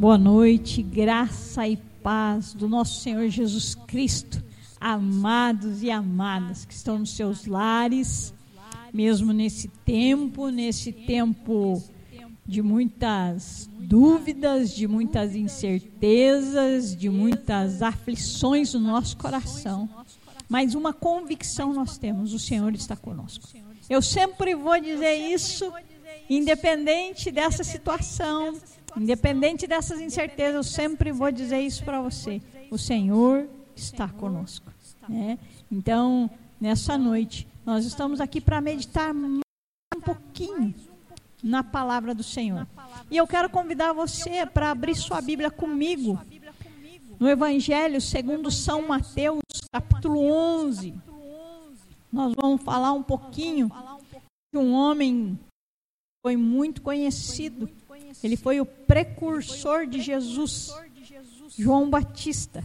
Boa 0.00 0.16
noite, 0.16 0.82
graça 0.82 1.68
e 1.68 1.76
paz 1.76 2.54
do 2.54 2.66
nosso 2.66 3.02
Senhor 3.02 3.28
Jesus 3.28 3.74
Cristo, 3.74 4.42
amados 4.80 5.82
e 5.82 5.90
amadas 5.90 6.64
que 6.64 6.72
estão 6.72 6.98
nos 6.98 7.14
seus 7.14 7.44
lares, 7.44 8.32
mesmo 8.94 9.30
nesse 9.34 9.68
tempo, 9.68 10.48
nesse 10.48 10.90
tempo 10.90 11.82
de 12.46 12.62
muitas 12.62 13.68
dúvidas, 13.78 14.74
de 14.74 14.88
muitas 14.88 15.36
incertezas, 15.36 16.96
de 16.96 17.10
muitas 17.10 17.82
aflições 17.82 18.72
no 18.72 18.80
nosso 18.80 19.18
coração. 19.18 19.86
Mas 20.48 20.74
uma 20.74 20.94
convicção 20.94 21.74
nós 21.74 21.98
temos: 21.98 22.32
o 22.32 22.38
Senhor 22.38 22.74
está 22.74 22.96
conosco. 22.96 23.46
Eu 23.86 24.00
sempre 24.00 24.54
vou 24.54 24.80
dizer 24.80 25.30
isso, 25.30 25.70
independente 26.30 27.30
dessa 27.30 27.62
situação, 27.62 28.56
Independente 28.96 29.66
dessas 29.66 30.00
incertezas, 30.00 30.54
eu 30.54 30.62
sempre 30.62 31.12
vou 31.12 31.30
dizer 31.30 31.60
isso 31.60 31.84
para 31.84 32.00
você: 32.00 32.40
o 32.70 32.78
Senhor 32.78 33.48
está 33.74 34.08
conosco. 34.08 34.72
Né? 35.08 35.38
Então, 35.70 36.30
nessa 36.60 36.98
noite, 36.98 37.46
nós 37.64 37.84
estamos 37.84 38.20
aqui 38.20 38.40
para 38.40 38.60
meditar 38.60 39.14
um 39.14 40.00
pouquinho 40.00 40.74
na 41.42 41.64
palavra 41.64 42.14
do 42.14 42.22
Senhor. 42.22 42.66
E 43.10 43.16
eu 43.16 43.26
quero 43.26 43.48
convidar 43.48 43.92
você 43.92 44.44
para 44.46 44.70
abrir 44.70 44.94
sua 44.94 45.20
Bíblia 45.20 45.50
comigo 45.50 46.20
no 47.18 47.28
Evangelho 47.28 48.00
segundo 48.00 48.50
São 48.50 48.88
Mateus, 48.88 49.40
capítulo 49.72 50.20
11. 50.20 50.94
Nós 52.12 52.34
vamos 52.34 52.62
falar 52.62 52.92
um 52.92 53.02
pouquinho 53.02 53.70
de 54.52 54.58
um 54.58 54.72
homem 54.72 55.36
que 55.36 56.26
foi 56.26 56.36
muito 56.36 56.82
conhecido 56.82 57.70
ele 58.22 58.36
foi 58.36 58.60
o 58.60 58.66
precursor 58.66 59.86
de 59.86 60.00
Jesus, 60.00 60.74
João 61.56 61.88
Batista. 61.88 62.64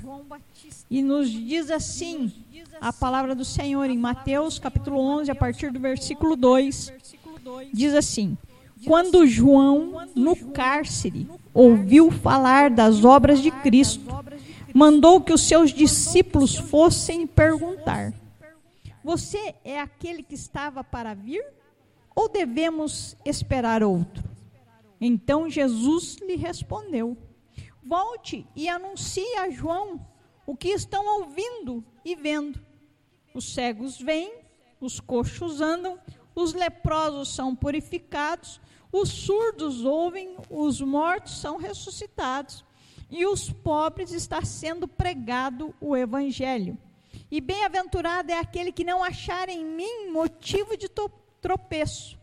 E 0.90 1.02
nos 1.02 1.30
diz 1.30 1.70
assim 1.70 2.32
a 2.80 2.92
palavra 2.92 3.36
do 3.36 3.46
Senhor 3.46 3.90
em 3.90 3.98
Mateus 3.98 4.60
capítulo 4.60 5.00
11, 5.00 5.32
a 5.32 5.36
partir 5.36 5.72
do 5.72 5.80
versículo 5.80 6.36
2. 6.36 6.94
Diz 7.74 7.94
assim: 7.94 8.38
Quando 8.86 9.26
João, 9.28 10.08
no 10.16 10.36
cárcere, 10.52 11.28
ouviu 11.54 12.12
falar 12.12 12.70
das 12.70 13.04
obras 13.04 13.42
de 13.42 13.52
Cristo, 13.52 14.06
mandou 14.74 15.22
que 15.22 15.34
os 15.34 15.42
seus 15.42 15.72
discípulos 15.72 16.56
fossem 16.56 17.26
perguntar: 17.28 18.14
Você 19.04 19.56
é 19.64 19.80
aquele 19.80 20.24
que 20.24 20.36
estava 20.36 20.84
para 20.84 21.14
vir? 21.14 21.46
Ou 22.16 22.30
devemos 22.30 23.16
esperar 23.26 23.84
outro? 23.84 24.35
Então 25.00 25.50
Jesus 25.50 26.18
lhe 26.18 26.36
respondeu: 26.36 27.18
Volte 27.84 28.48
e 28.56 28.68
anuncie 28.70 29.38
a 29.38 29.50
João 29.50 30.06
o 30.46 30.56
que 30.56 30.70
estão 30.70 31.22
ouvindo 31.22 31.84
e 32.04 32.16
vendo. 32.16 32.60
Os 33.34 33.54
cegos 33.54 34.00
vêm, 34.00 34.34
os 34.80 35.00
coxos 35.00 35.60
andam, 35.60 36.00
os 36.34 36.54
leprosos 36.54 37.34
são 37.34 37.56
purificados, 37.56 38.62
os 38.92 39.10
surdos 39.10 39.84
ouvem, 39.84 40.38
os 40.50 40.80
mortos 40.80 41.40
são 41.40 41.58
ressuscitados, 41.58 42.64
e 43.10 43.26
os 43.26 43.52
pobres 43.52 44.12
está 44.12 44.44
sendo 44.44 44.88
pregado 44.88 45.76
o 45.82 45.96
evangelho. 45.96 46.78
E 47.30 47.42
bem-aventurado 47.42 48.32
é 48.32 48.40
aquele 48.40 48.72
que 48.72 48.84
não 48.84 49.04
achar 49.04 49.50
em 49.50 49.66
mim 49.66 50.10
motivo 50.12 50.78
de 50.78 50.90
tropeço. 51.42 52.18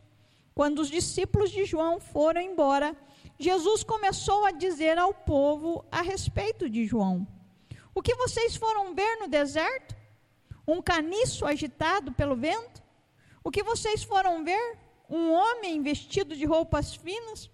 Quando 0.55 0.81
os 0.81 0.89
discípulos 0.89 1.51
de 1.51 1.65
João 1.65 1.99
foram 1.99 2.41
embora, 2.41 2.97
Jesus 3.39 3.83
começou 3.83 4.45
a 4.45 4.51
dizer 4.51 4.99
ao 4.99 5.15
povo 5.15 5.85
a 5.91 6.03
respeito 6.03 6.69
de 6.69 6.87
João: 6.87 7.27
O 7.95 8.03
que 8.03 8.15
vocês 8.15 8.57
foram 8.57 8.95
ver 8.95 9.17
no 9.17 9.29
deserto? 9.29 9.97
Um 10.67 10.81
caniço 10.81 11.45
agitado 11.47 12.13
pelo 12.13 12.37
vento? 12.37 12.83
O 13.43 13.51
que 13.51 13.63
vocês 13.63 14.03
foram 14.05 14.45
ver? 14.45 14.79
Um 15.09 15.33
homem 15.33 15.83
vestido 15.83 16.37
de 16.37 16.45
roupas 16.45 16.95
finas? 16.95 17.51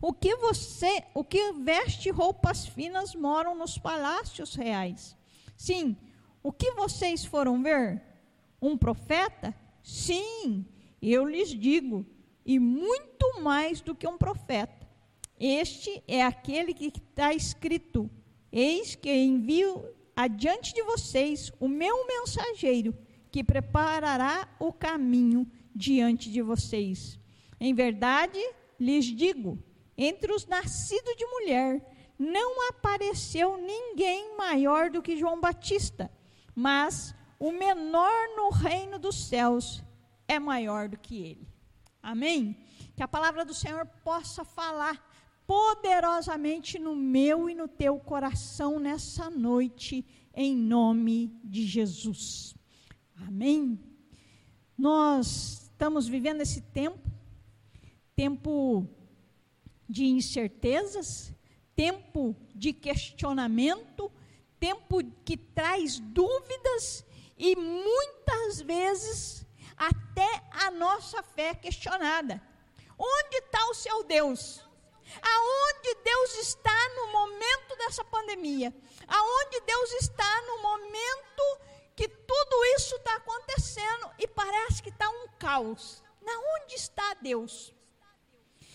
O 0.00 0.12
que 0.12 0.34
você, 0.36 1.04
o 1.14 1.22
que 1.22 1.52
veste 1.52 2.10
roupas 2.10 2.66
finas 2.66 3.14
moram 3.14 3.54
nos 3.54 3.78
palácios 3.78 4.54
reais? 4.56 5.16
Sim, 5.56 5.96
o 6.42 6.52
que 6.52 6.72
vocês 6.72 7.24
foram 7.24 7.62
ver? 7.62 8.02
Um 8.60 8.76
profeta? 8.76 9.54
Sim, 9.82 10.66
eu 11.10 11.24
lhes 11.24 11.48
digo, 11.48 12.06
e 12.44 12.58
muito 12.58 13.40
mais 13.40 13.80
do 13.80 13.94
que 13.94 14.06
um 14.06 14.18
profeta. 14.18 14.86
Este 15.38 16.02
é 16.06 16.22
aquele 16.22 16.72
que 16.72 16.86
está 16.86 17.34
escrito: 17.34 18.10
Eis 18.52 18.94
que 18.94 19.12
envio 19.12 19.84
adiante 20.14 20.72
de 20.74 20.82
vocês 20.82 21.50
o 21.58 21.66
meu 21.66 22.06
mensageiro, 22.06 22.94
que 23.30 23.42
preparará 23.42 24.48
o 24.60 24.72
caminho 24.72 25.50
diante 25.74 26.30
de 26.30 26.42
vocês. 26.42 27.18
Em 27.58 27.74
verdade, 27.74 28.38
lhes 28.78 29.06
digo: 29.06 29.58
entre 29.96 30.32
os 30.32 30.46
nascidos 30.46 31.16
de 31.16 31.26
mulher, 31.26 32.14
não 32.18 32.68
apareceu 32.68 33.56
ninguém 33.56 34.36
maior 34.36 34.90
do 34.90 35.02
que 35.02 35.16
João 35.16 35.40
Batista, 35.40 36.10
mas 36.54 37.14
o 37.38 37.50
menor 37.50 38.36
no 38.36 38.50
reino 38.50 38.98
dos 38.98 39.28
céus 39.28 39.82
é 40.32 40.38
maior 40.38 40.88
do 40.88 40.98
que 40.98 41.22
ele. 41.22 41.48
Amém? 42.02 42.56
Que 42.96 43.02
a 43.02 43.08
palavra 43.08 43.44
do 43.44 43.54
Senhor 43.54 43.86
possa 44.02 44.44
falar 44.44 45.10
poderosamente 45.46 46.78
no 46.78 46.96
meu 46.96 47.50
e 47.50 47.54
no 47.54 47.68
teu 47.68 47.98
coração 47.98 48.78
nessa 48.78 49.28
noite, 49.28 50.04
em 50.34 50.56
nome 50.56 51.38
de 51.44 51.66
Jesus. 51.66 52.54
Amém? 53.16 53.78
Nós 54.76 55.70
estamos 55.70 56.08
vivendo 56.08 56.40
esse 56.40 56.62
tempo, 56.62 57.10
tempo 58.16 58.88
de 59.88 60.06
incertezas, 60.06 61.34
tempo 61.76 62.34
de 62.54 62.72
questionamento, 62.72 64.10
tempo 64.58 65.02
que 65.24 65.36
traz 65.36 65.98
dúvidas 65.98 67.04
e 67.36 67.54
muitas 67.56 68.62
vezes 68.62 69.41
até 70.12 70.42
a 70.66 70.70
nossa 70.70 71.22
fé 71.22 71.54
questionada. 71.54 72.40
Onde 72.98 73.36
está 73.38 73.66
o 73.68 73.74
seu 73.74 74.04
Deus? 74.04 74.62
Aonde 75.20 75.94
Deus 76.04 76.34
está 76.36 76.88
no 76.96 77.12
momento 77.12 77.76
dessa 77.76 78.04
pandemia? 78.04 78.74
Aonde 79.08 79.60
Deus 79.60 79.92
está 79.92 80.42
no 80.42 80.62
momento 80.62 81.42
que 81.96 82.08
tudo 82.08 82.64
isso 82.76 82.94
está 82.96 83.16
acontecendo 83.16 84.10
e 84.18 84.28
parece 84.28 84.82
que 84.82 84.90
está 84.90 85.08
um 85.08 85.28
caos? 85.38 86.02
Na 86.20 86.32
onde 86.32 86.74
está 86.74 87.14
Deus? 87.14 87.72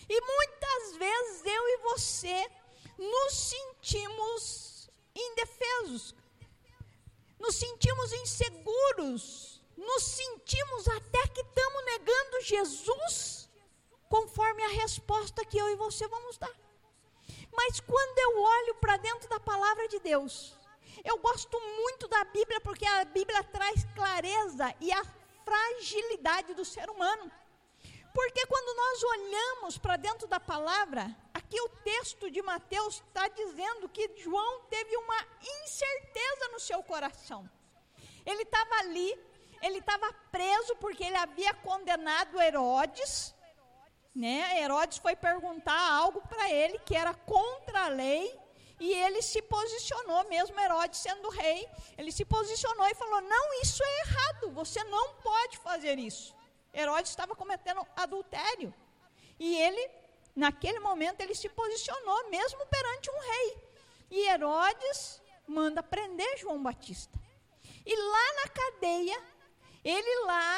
E 0.08 0.20
muitas 0.20 0.96
vezes 0.96 1.46
eu 1.46 1.68
e 1.68 1.76
você 1.78 2.50
nos 2.98 3.34
sentimos 3.34 4.90
indefesos, 5.14 6.14
nos 7.38 7.54
sentimos 7.54 8.12
inseguros, 8.12 9.57
nos 9.78 10.02
sentimos 10.02 10.88
até 10.88 11.28
que 11.28 11.40
estamos 11.40 11.84
negando 11.84 12.40
Jesus, 12.42 13.48
conforme 14.08 14.62
a 14.64 14.68
resposta 14.68 15.44
que 15.44 15.56
eu 15.56 15.68
e 15.70 15.76
você 15.76 16.06
vamos 16.08 16.36
dar. 16.36 16.54
Mas 17.52 17.78
quando 17.78 18.18
eu 18.18 18.42
olho 18.42 18.74
para 18.76 18.96
dentro 18.96 19.28
da 19.28 19.38
palavra 19.38 19.86
de 19.88 20.00
Deus, 20.00 20.52
eu 21.04 21.16
gosto 21.18 21.60
muito 21.60 22.08
da 22.08 22.24
Bíblia 22.24 22.60
porque 22.60 22.84
a 22.84 23.04
Bíblia 23.04 23.42
traz 23.44 23.86
clareza 23.94 24.74
e 24.80 24.90
a 24.92 25.02
fragilidade 25.44 26.54
do 26.54 26.64
ser 26.64 26.90
humano. 26.90 27.30
Porque 28.12 28.46
quando 28.46 28.76
nós 28.76 29.02
olhamos 29.04 29.78
para 29.78 29.96
dentro 29.96 30.26
da 30.26 30.40
palavra, 30.40 31.14
aqui 31.32 31.60
o 31.60 31.68
texto 31.68 32.28
de 32.28 32.42
Mateus 32.42 32.96
está 32.96 33.28
dizendo 33.28 33.88
que 33.88 34.10
João 34.16 34.62
teve 34.62 34.96
uma 34.96 35.26
incerteza 35.62 36.48
no 36.50 36.58
seu 36.58 36.82
coração. 36.82 37.48
Ele 38.26 38.42
estava 38.42 38.74
ali 38.80 39.27
ele 39.62 39.78
estava 39.78 40.12
preso 40.30 40.76
porque 40.76 41.04
ele 41.04 41.16
havia 41.16 41.54
condenado 41.54 42.40
Herodes. 42.40 43.34
Né? 44.14 44.62
Herodes 44.62 44.98
foi 44.98 45.14
perguntar 45.14 45.78
algo 45.92 46.20
para 46.22 46.50
ele 46.50 46.78
que 46.80 46.96
era 46.96 47.14
contra 47.14 47.84
a 47.84 47.88
lei 47.88 48.38
e 48.80 48.92
ele 48.92 49.20
se 49.22 49.42
posicionou, 49.42 50.28
mesmo 50.28 50.58
Herodes 50.58 51.00
sendo 51.00 51.28
rei, 51.30 51.68
ele 51.96 52.12
se 52.12 52.24
posicionou 52.24 52.86
e 52.86 52.94
falou: 52.94 53.20
Não, 53.20 53.60
isso 53.60 53.82
é 53.82 54.00
errado, 54.00 54.50
você 54.52 54.82
não 54.84 55.14
pode 55.14 55.58
fazer 55.58 55.98
isso. 55.98 56.34
Herodes 56.72 57.10
estava 57.10 57.34
cometendo 57.34 57.84
adultério. 57.96 58.72
E 59.38 59.56
ele, 59.56 59.90
naquele 60.34 60.78
momento, 60.78 61.20
ele 61.20 61.34
se 61.34 61.48
posicionou, 61.48 62.30
mesmo 62.30 62.64
perante 62.66 63.10
um 63.10 63.20
rei. 63.20 63.58
E 64.10 64.28
Herodes 64.28 65.20
manda 65.46 65.82
prender 65.82 66.38
João 66.38 66.62
Batista. 66.62 67.18
E 67.84 67.96
lá 67.96 68.32
na 68.42 68.48
cadeia, 68.48 69.22
ele 69.88 70.14
lá, 70.26 70.52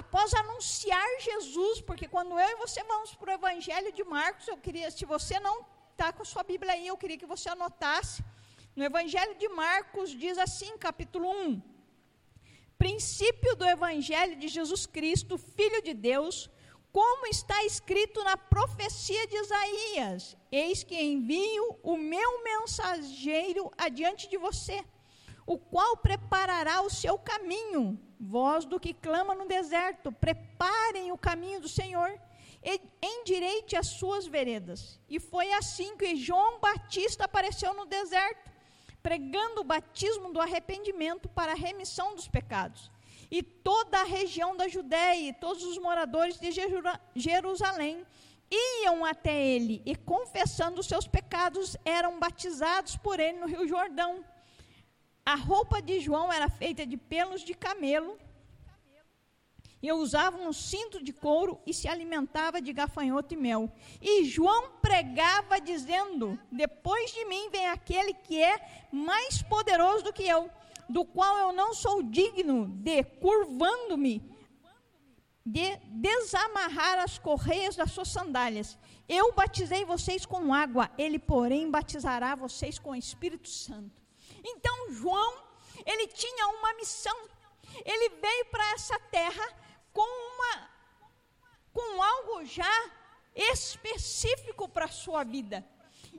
após 0.00 0.34
anunciar 0.34 1.08
Jesus, 1.20 1.80
porque 1.80 2.06
quando 2.14 2.38
eu 2.44 2.50
e 2.54 2.60
você 2.64 2.82
vamos 2.92 3.14
para 3.14 3.30
o 3.30 3.34
Evangelho 3.40 3.92
de 3.92 4.04
Marcos, 4.04 4.48
eu 4.48 4.56
queria, 4.56 4.90
se 4.90 5.04
você 5.04 5.38
não 5.40 5.56
está 5.92 6.12
com 6.12 6.22
a 6.22 6.30
sua 6.32 6.42
Bíblia 6.42 6.72
aí, 6.72 6.86
eu 6.86 6.96
queria 6.96 7.18
que 7.22 7.32
você 7.34 7.48
anotasse. 7.48 8.22
No 8.74 8.84
Evangelho 8.84 9.36
de 9.36 9.48
Marcos 9.48 10.10
diz 10.10 10.36
assim, 10.36 10.76
capítulo 10.76 11.28
1. 11.30 11.62
Princípio 12.76 13.54
do 13.54 13.64
Evangelho 13.64 14.36
de 14.36 14.48
Jesus 14.48 14.84
Cristo, 14.84 15.38
Filho 15.38 15.80
de 15.80 15.94
Deus, 15.94 16.50
como 16.92 17.26
está 17.26 17.64
escrito 17.64 18.22
na 18.22 18.36
profecia 18.36 19.26
de 19.26 19.36
Isaías: 19.36 20.36
Eis 20.50 20.84
que 20.84 21.00
envio 21.00 21.78
o 21.82 21.96
meu 21.96 22.44
mensageiro 22.44 23.70
adiante 23.76 24.28
de 24.28 24.36
você, 24.36 24.84
o 25.46 25.56
qual 25.58 25.96
preparará 25.96 26.82
o 26.82 26.90
seu 26.90 27.18
caminho. 27.18 27.98
Voz 28.26 28.64
do 28.64 28.80
que 28.80 28.94
clama 28.94 29.34
no 29.34 29.46
deserto: 29.46 30.10
preparem 30.10 31.12
o 31.12 31.18
caminho 31.18 31.60
do 31.60 31.68
Senhor, 31.68 32.18
endireite 33.02 33.76
as 33.76 33.88
suas 33.88 34.26
veredas. 34.26 34.98
E 35.08 35.20
foi 35.20 35.52
assim 35.52 35.96
que 35.96 36.16
João 36.16 36.58
Batista 36.58 37.24
apareceu 37.24 37.74
no 37.74 37.84
deserto, 37.84 38.50
pregando 39.02 39.60
o 39.60 39.64
batismo 39.64 40.32
do 40.32 40.40
arrependimento 40.40 41.28
para 41.28 41.52
a 41.52 41.56
remissão 41.56 42.14
dos 42.14 42.26
pecados 42.26 42.90
e 43.30 43.42
toda 43.42 44.00
a 44.00 44.04
região 44.04 44.56
da 44.56 44.68
Judéia 44.68 45.28
e 45.28 45.32
todos 45.32 45.62
os 45.64 45.76
moradores 45.78 46.38
de 46.38 46.50
Jerusalém 47.16 48.06
iam 48.50 49.04
até 49.04 49.34
ele 49.34 49.82
e, 49.84 49.96
confessando 49.96 50.80
os 50.80 50.86
seus 50.86 51.06
pecados, 51.06 51.76
eram 51.84 52.18
batizados 52.18 52.96
por 52.96 53.18
ele 53.18 53.38
no 53.38 53.46
Rio 53.46 53.66
Jordão. 53.66 54.24
A 55.24 55.34
roupa 55.34 55.80
de 55.80 56.00
João 56.00 56.32
era 56.32 56.48
feita 56.48 56.86
de 56.86 56.96
pelos 56.96 57.42
de 57.42 57.54
camelo 57.54 58.18
e 59.82 59.92
usava 59.92 60.36
um 60.36 60.52
cinto 60.52 61.02
de 61.02 61.12
couro 61.12 61.60
e 61.66 61.72
se 61.72 61.88
alimentava 61.88 62.60
de 62.60 62.72
gafanhoto 62.72 63.34
e 63.34 63.36
mel. 63.36 63.72
E 64.00 64.24
João 64.24 64.72
pregava 64.82 65.60
dizendo: 65.60 66.38
Depois 66.50 67.12
de 67.12 67.24
mim 67.24 67.48
vem 67.50 67.68
aquele 67.68 68.14
que 68.14 68.42
é 68.42 68.88
mais 68.92 69.42
poderoso 69.42 70.04
do 70.04 70.12
que 70.12 70.26
eu 70.26 70.50
do 70.88 71.04
qual 71.04 71.38
eu 71.38 71.52
não 71.52 71.72
sou 71.74 72.02
digno 72.02 72.68
de, 72.68 73.02
curvando-me, 73.04 74.22
de 75.44 75.76
desamarrar 75.90 76.98
as 76.98 77.18
correias 77.18 77.76
das 77.76 77.90
suas 77.92 78.08
sandálias. 78.08 78.78
Eu 79.08 79.32
batizei 79.32 79.84
vocês 79.84 80.24
com 80.24 80.52
água, 80.52 80.90
ele, 80.96 81.18
porém, 81.18 81.70
batizará 81.70 82.34
vocês 82.34 82.78
com 82.78 82.90
o 82.90 82.96
Espírito 82.96 83.48
Santo. 83.48 84.03
Então, 84.44 84.92
João, 84.92 85.42
ele 85.86 86.06
tinha 86.08 86.46
uma 86.48 86.74
missão. 86.74 87.16
Ele 87.84 88.08
veio 88.10 88.44
para 88.46 88.70
essa 88.72 88.98
terra 89.00 89.46
com 89.92 90.02
uma 90.02 90.74
com 91.72 92.02
algo 92.02 92.44
já 92.44 92.90
específico 93.34 94.68
para 94.68 94.84
a 94.84 94.88
sua 94.88 95.24
vida. 95.24 95.66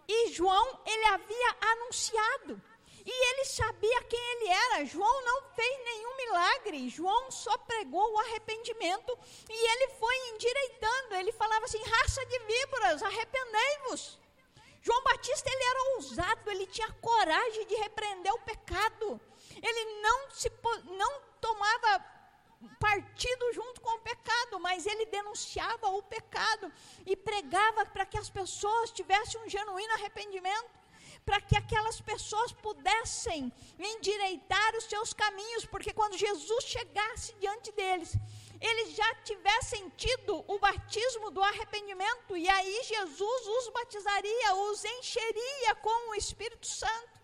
E 0.05 0.31
João, 0.33 0.81
ele 0.85 1.05
havia 1.05 1.57
anunciado 1.61 2.61
e 3.05 3.29
ele 3.29 3.45
sabia 3.45 4.03
quem 4.03 4.19
ele 4.19 4.49
era. 4.49 4.85
João 4.85 5.23
não 5.23 5.43
fez 5.53 5.83
nenhum 5.85 6.17
milagre. 6.17 6.89
João 6.89 7.29
só 7.31 7.55
pregou 7.59 8.13
o 8.13 8.19
arrependimento 8.19 9.17
e 9.49 9.71
ele 9.71 9.93
foi 9.93 10.15
endireitando. 10.29 11.15
Ele 11.15 11.31
falava 11.31 11.65
assim: 11.65 11.81
raça 11.83 12.25
de 12.25 12.39
víboras, 12.39 13.03
arrependei-vos. 13.03 14.19
João 14.85 15.03
Batista 15.03 15.49
ele 15.51 15.63
era 15.63 15.95
ousado, 15.95 16.51
ele 16.51 16.67
tinha 16.67 16.91
coragem 17.01 17.65
de 17.65 17.75
repreender 17.75 18.31
o 18.33 18.39
pecado. 18.39 19.19
Ele 19.67 20.01
não 20.01 20.29
se 20.29 20.51
não 21.01 21.21
tomava 21.41 22.05
partido 22.79 23.51
junto 23.53 23.81
com 23.81 23.95
o 23.95 24.01
pecado, 24.01 24.59
mas 24.59 24.85
ele 24.85 25.07
denunciava 25.07 25.87
o 25.89 26.03
pecado 26.03 26.71
e 27.03 27.15
pregava 27.15 27.83
para 27.87 28.05
que 28.05 28.17
as 28.17 28.29
pessoas 28.29 28.91
tivessem 28.91 29.41
um 29.41 29.49
genuíno 29.49 29.93
arrependimento 29.93 30.85
para 31.25 31.41
que 31.41 31.57
aquelas 31.57 31.99
pessoas 31.99 32.51
pudessem 32.51 33.51
endireitar 33.79 34.75
os 34.75 34.83
seus 34.83 35.11
caminhos, 35.11 35.65
porque 35.65 35.91
quando 35.91 36.17
Jesus 36.17 36.63
chegasse 36.65 37.33
diante 37.39 37.71
deles, 37.71 38.15
eles 38.65 38.95
já 38.95 39.09
tivessem 39.29 39.89
tido 39.91 40.43
o 40.47 40.57
batismo 40.59 41.29
do 41.29 41.41
arrependimento, 41.43 42.35
e 42.35 42.47
aí 42.49 42.83
Jesus 42.83 43.47
os 43.57 43.69
batizaria, 43.69 44.55
os 44.55 44.83
encheria 44.85 45.75
com 45.75 46.09
o 46.09 46.15
Espírito 46.15 46.67
Santo. 46.67 47.15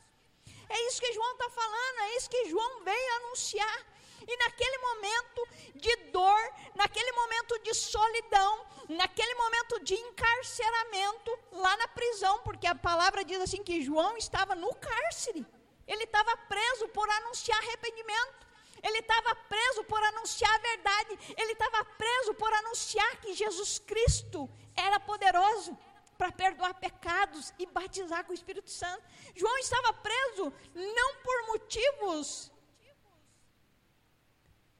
É 0.69 0.87
isso 0.87 1.01
que 1.01 1.13
João 1.13 1.31
está 1.33 1.49
falando, 1.49 1.99
é 1.99 2.15
isso 2.17 2.29
que 2.29 2.49
João 2.49 2.83
veio 2.83 3.15
anunciar. 3.17 3.79
E 4.27 4.37
naquele 4.37 4.77
momento 4.77 5.47
de 5.75 5.95
dor, 6.11 6.53
naquele 6.75 7.11
momento 7.11 7.57
de 7.59 7.73
solidão, 7.73 8.65
naquele 8.87 9.33
momento 9.35 9.79
de 9.79 9.95
encarceramento, 9.95 11.39
lá 11.51 11.75
na 11.77 11.87
prisão, 11.87 12.39
porque 12.43 12.67
a 12.67 12.75
palavra 12.75 13.25
diz 13.25 13.41
assim 13.41 13.63
que 13.63 13.81
João 13.81 14.15
estava 14.15 14.53
no 14.53 14.73
cárcere. 14.75 15.45
Ele 15.87 16.03
estava 16.03 16.37
preso 16.37 16.87
por 16.89 17.09
anunciar 17.09 17.57
arrependimento. 17.57 18.50
Ele 18.83 18.99
estava 18.99 19.35
preso 19.35 19.83
por 19.83 20.01
anunciar 20.03 20.53
a 20.53 20.59
verdade. 20.59 21.19
Ele 21.37 21.53
estava 21.53 21.85
preso 21.85 22.33
por 22.33 22.51
anunciar 22.53 23.19
que 23.21 23.33
Jesus 23.33 23.79
Cristo 23.79 24.49
era 24.75 24.99
poderoso 24.99 25.77
para 26.17 26.31
perdoar 26.31 26.73
pecados 26.75 27.53
e 27.57 27.65
batizar 27.65 28.23
com 28.23 28.31
o 28.31 28.35
Espírito 28.35 28.69
Santo. 28.69 29.03
João 29.35 29.57
estava 29.57 29.91
preso 29.93 30.53
não 30.75 31.15
por 31.15 31.47
motivos 31.47 32.51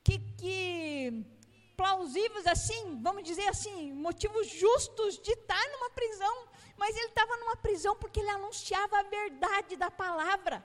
que, 0.04 0.20
que 0.38 1.26
plausíveis 1.76 2.46
assim, 2.46 3.02
vamos 3.02 3.24
dizer 3.24 3.48
assim, 3.48 3.92
motivos 3.94 4.48
justos 4.48 5.18
de 5.18 5.32
estar 5.32 5.68
numa 5.72 5.90
prisão, 5.90 6.48
mas 6.78 6.96
ele 6.96 7.08
estava 7.08 7.36
numa 7.38 7.56
prisão 7.56 7.96
porque 7.96 8.20
ele 8.20 8.30
anunciava 8.30 9.00
a 9.00 9.04
verdade 9.04 9.76
da 9.76 9.90
palavra. 9.90 10.64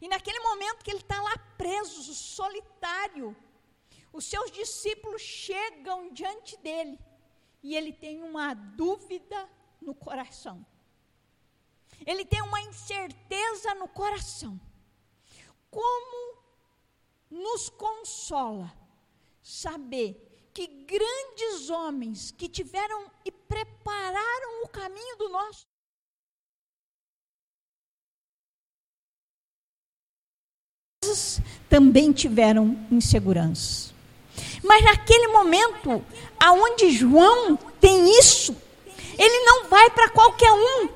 E 0.00 0.08
naquele 0.08 0.40
momento 0.40 0.82
que 0.82 0.90
ele 0.90 1.00
está 1.00 1.20
lá 1.20 1.36
preso, 1.58 2.14
solitário, 2.14 3.36
os 4.12 4.24
seus 4.24 4.50
discípulos 4.50 5.20
chegam 5.20 6.12
diante 6.12 6.56
dele 6.58 6.98
e 7.62 7.76
ele 7.76 7.92
tem 7.92 8.22
uma 8.22 8.54
dúvida 8.54 9.48
no 9.80 9.94
coração. 9.94 10.64
Ele 12.06 12.24
tem 12.24 12.40
uma 12.42 12.60
incerteza 12.62 13.74
no 13.74 13.86
coração. 13.86 14.58
Como 15.70 16.38
nos 17.30 17.68
consola 17.68 18.72
saber 19.42 20.48
que 20.52 20.66
grandes 20.66 21.70
homens 21.70 22.30
que 22.32 22.48
tiveram 22.48 23.10
e 23.24 23.30
prepararam 23.30 24.64
o 24.64 24.68
caminho 24.68 25.16
do 25.16 25.28
nosso 25.28 25.69
também 31.68 32.12
tiveram 32.12 32.76
insegurança. 32.90 33.90
Mas 34.62 34.84
naquele 34.84 35.28
momento, 35.28 36.04
aonde 36.38 36.90
João 36.90 37.58
tem 37.80 38.18
isso, 38.18 38.56
ele 39.18 39.44
não 39.44 39.68
vai 39.68 39.90
para 39.90 40.08
qualquer 40.08 40.52
um. 40.52 40.88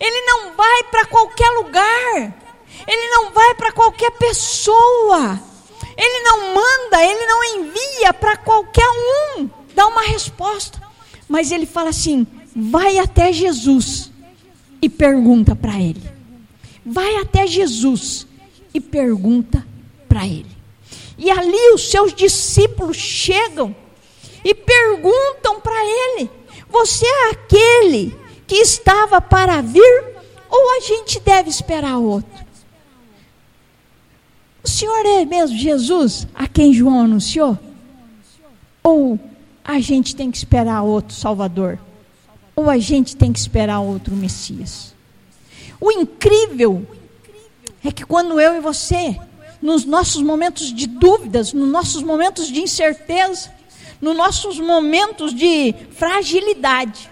Ele 0.00 0.20
não 0.26 0.54
vai 0.54 0.84
para 0.84 1.06
qualquer 1.06 1.50
lugar. 1.50 2.34
Ele 2.86 3.08
não 3.10 3.32
vai 3.32 3.54
para 3.54 3.72
qualquer 3.72 4.10
pessoa. 4.12 5.40
Ele 5.96 6.20
não 6.22 6.54
manda, 6.54 7.04
ele 7.04 7.26
não 7.26 7.44
envia 7.44 8.14
para 8.14 8.36
qualquer 8.36 8.88
um 9.36 9.50
dar 9.74 9.88
uma 9.88 10.02
resposta. 10.02 10.80
Mas 11.28 11.50
ele 11.50 11.66
fala 11.66 11.90
assim: 11.90 12.26
vai 12.54 12.98
até 12.98 13.32
Jesus 13.32 14.10
e 14.80 14.88
pergunta 14.88 15.56
para 15.56 15.78
ele. 15.80 16.02
Vai 16.86 17.16
até 17.16 17.46
Jesus 17.46 18.26
e 18.72 18.80
pergunta 18.80 19.66
para 20.08 20.26
ele. 20.26 20.58
E 21.16 21.30
ali 21.30 21.72
os 21.74 21.90
seus 21.90 22.14
discípulos 22.14 22.96
chegam 22.96 23.74
e 24.44 24.54
perguntam 24.54 25.60
para 25.60 25.84
ele: 25.84 26.30
Você 26.70 27.04
é 27.06 27.30
aquele 27.30 28.16
que 28.46 28.56
estava 28.56 29.20
para 29.20 29.60
vir? 29.60 30.04
Ou 30.50 30.76
a 30.76 30.80
gente 30.80 31.20
deve 31.20 31.50
esperar 31.50 31.98
outro? 31.98 32.46
O 34.62 34.68
Senhor 34.68 35.04
é 35.04 35.24
mesmo 35.24 35.56
Jesus 35.56 36.26
a 36.34 36.46
quem 36.46 36.72
João 36.72 37.00
anunciou? 37.00 37.58
Ou 38.82 39.18
a 39.64 39.80
gente 39.80 40.16
tem 40.16 40.30
que 40.30 40.38
esperar 40.38 40.82
outro 40.82 41.14
Salvador? 41.14 41.78
Ou 42.56 42.70
a 42.70 42.78
gente 42.78 43.16
tem 43.16 43.32
que 43.32 43.38
esperar 43.38 43.80
outro 43.80 44.16
Messias? 44.16 44.94
O 45.80 45.92
incrível 45.92 46.86
é 47.84 47.92
que 47.92 48.04
quando 48.04 48.40
eu 48.40 48.56
e 48.56 48.60
você, 48.60 49.18
nos 49.60 49.84
nossos 49.84 50.22
momentos 50.22 50.72
de 50.72 50.86
dúvidas, 50.86 51.52
nos 51.52 51.68
nossos 51.68 52.02
momentos 52.02 52.48
de 52.48 52.60
incerteza, 52.60 53.52
nos 54.00 54.16
nossos 54.16 54.58
momentos 54.58 55.34
de 55.34 55.74
fragilidade, 55.92 57.10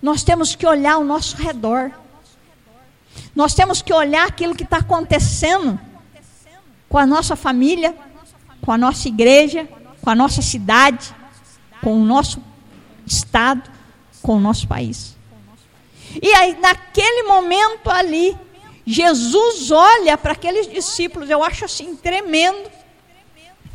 nós 0.00 0.22
temos 0.22 0.54
que 0.54 0.66
olhar 0.66 0.94
ao 0.94 1.04
nosso 1.04 1.36
redor. 1.36 1.92
Nós 3.34 3.54
temos 3.54 3.80
que 3.80 3.92
olhar 3.92 4.26
aquilo 4.26 4.54
que 4.54 4.64
está 4.64 4.78
acontecendo 4.78 5.78
com 6.88 6.98
a 6.98 7.06
nossa 7.06 7.36
família, 7.36 7.94
com 8.60 8.72
a 8.72 8.78
nossa 8.78 9.08
igreja, 9.08 9.68
com 10.02 10.10
a 10.10 10.14
nossa 10.14 10.42
cidade, 10.42 11.14
com 11.80 11.94
o 11.94 12.04
nosso 12.04 12.42
estado, 13.06 13.70
com 14.20 14.36
o 14.36 14.40
nosso 14.40 14.66
país. 14.66 15.16
E 16.20 16.34
aí, 16.34 16.58
naquele 16.60 17.22
momento 17.22 17.88
ali, 17.88 18.36
Jesus 18.84 19.70
olha 19.70 20.18
para 20.18 20.32
aqueles 20.32 20.68
discípulos, 20.68 21.30
eu 21.30 21.42
acho 21.42 21.64
assim 21.64 21.94
tremendo, 21.94 22.70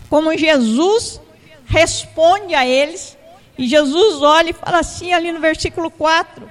como 0.10 0.38
Jesus 0.38 1.22
responde 1.66 2.54
a 2.54 2.66
eles, 2.66 3.18
e 3.58 3.68
Jesus 3.68 4.22
olha 4.22 4.50
e 4.50 4.54
fala 4.54 4.80
assim, 4.80 5.14
ali 5.14 5.32
no 5.32 5.40
versículo 5.40 5.90
4: 5.90 6.50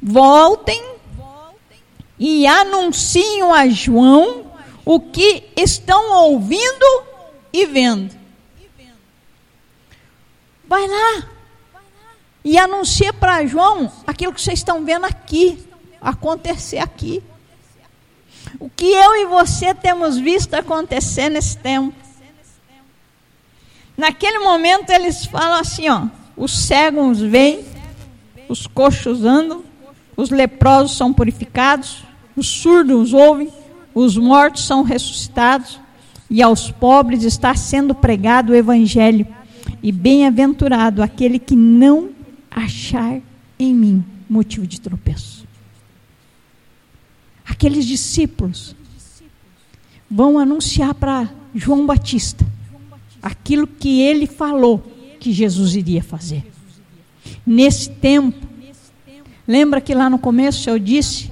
Voltem 0.00 0.82
e 2.18 2.46
anunciam 2.46 3.54
a 3.54 3.68
João 3.68 4.52
o 4.84 4.98
que 4.98 5.44
estão 5.56 6.12
ouvindo 6.24 7.04
e 7.52 7.64
vendo. 7.66 8.14
Vai 10.66 10.86
lá 10.86 11.31
e 12.44 12.58
anuncia 12.58 13.12
para 13.12 13.46
João 13.46 13.90
aquilo 14.06 14.32
que 14.32 14.40
vocês 14.40 14.58
estão 14.58 14.84
vendo 14.84 15.04
aqui, 15.04 15.58
acontecer 16.00 16.78
aqui. 16.78 17.22
O 18.58 18.68
que 18.68 18.86
eu 18.86 19.16
e 19.16 19.26
você 19.26 19.74
temos 19.74 20.18
visto 20.18 20.54
acontecer 20.54 21.28
nesse 21.28 21.56
tempo. 21.56 21.94
Naquele 23.96 24.40
momento 24.40 24.90
eles 24.90 25.24
falam 25.26 25.60
assim, 25.60 25.88
ó, 25.88 26.06
os 26.36 26.66
cegos 26.66 27.20
vêm, 27.20 27.64
os 28.48 28.66
coxos 28.66 29.24
andam, 29.24 29.62
os 30.16 30.30
leprosos 30.30 30.96
são 30.96 31.12
purificados, 31.12 32.02
os 32.36 32.46
surdos 32.46 33.12
ouvem, 33.12 33.52
os 33.94 34.16
mortos 34.16 34.66
são 34.66 34.82
ressuscitados, 34.82 35.80
e 36.28 36.42
aos 36.42 36.70
pobres 36.70 37.24
está 37.24 37.54
sendo 37.54 37.94
pregado 37.94 38.52
o 38.52 38.56
evangelho. 38.56 39.26
E 39.82 39.92
bem-aventurado 39.92 41.02
aquele 41.02 41.38
que 41.38 41.54
não 41.54 42.10
achar 42.54 43.20
em 43.58 43.74
mim 43.74 44.04
motivo 44.28 44.66
de 44.66 44.80
tropeço. 44.80 45.46
Aqueles 47.44 47.84
discípulos 47.84 48.74
vão 50.10 50.38
anunciar 50.38 50.94
para 50.94 51.30
João 51.54 51.86
Batista 51.86 52.46
aquilo 53.22 53.66
que 53.66 54.00
ele 54.00 54.26
falou 54.26 54.78
que 55.20 55.32
Jesus 55.32 55.74
iria 55.74 56.02
fazer. 56.02 56.44
Nesse 57.46 57.88
tempo, 57.90 58.46
lembra 59.46 59.80
que 59.80 59.94
lá 59.94 60.10
no 60.10 60.18
começo 60.18 60.68
eu 60.68 60.78
disse 60.78 61.30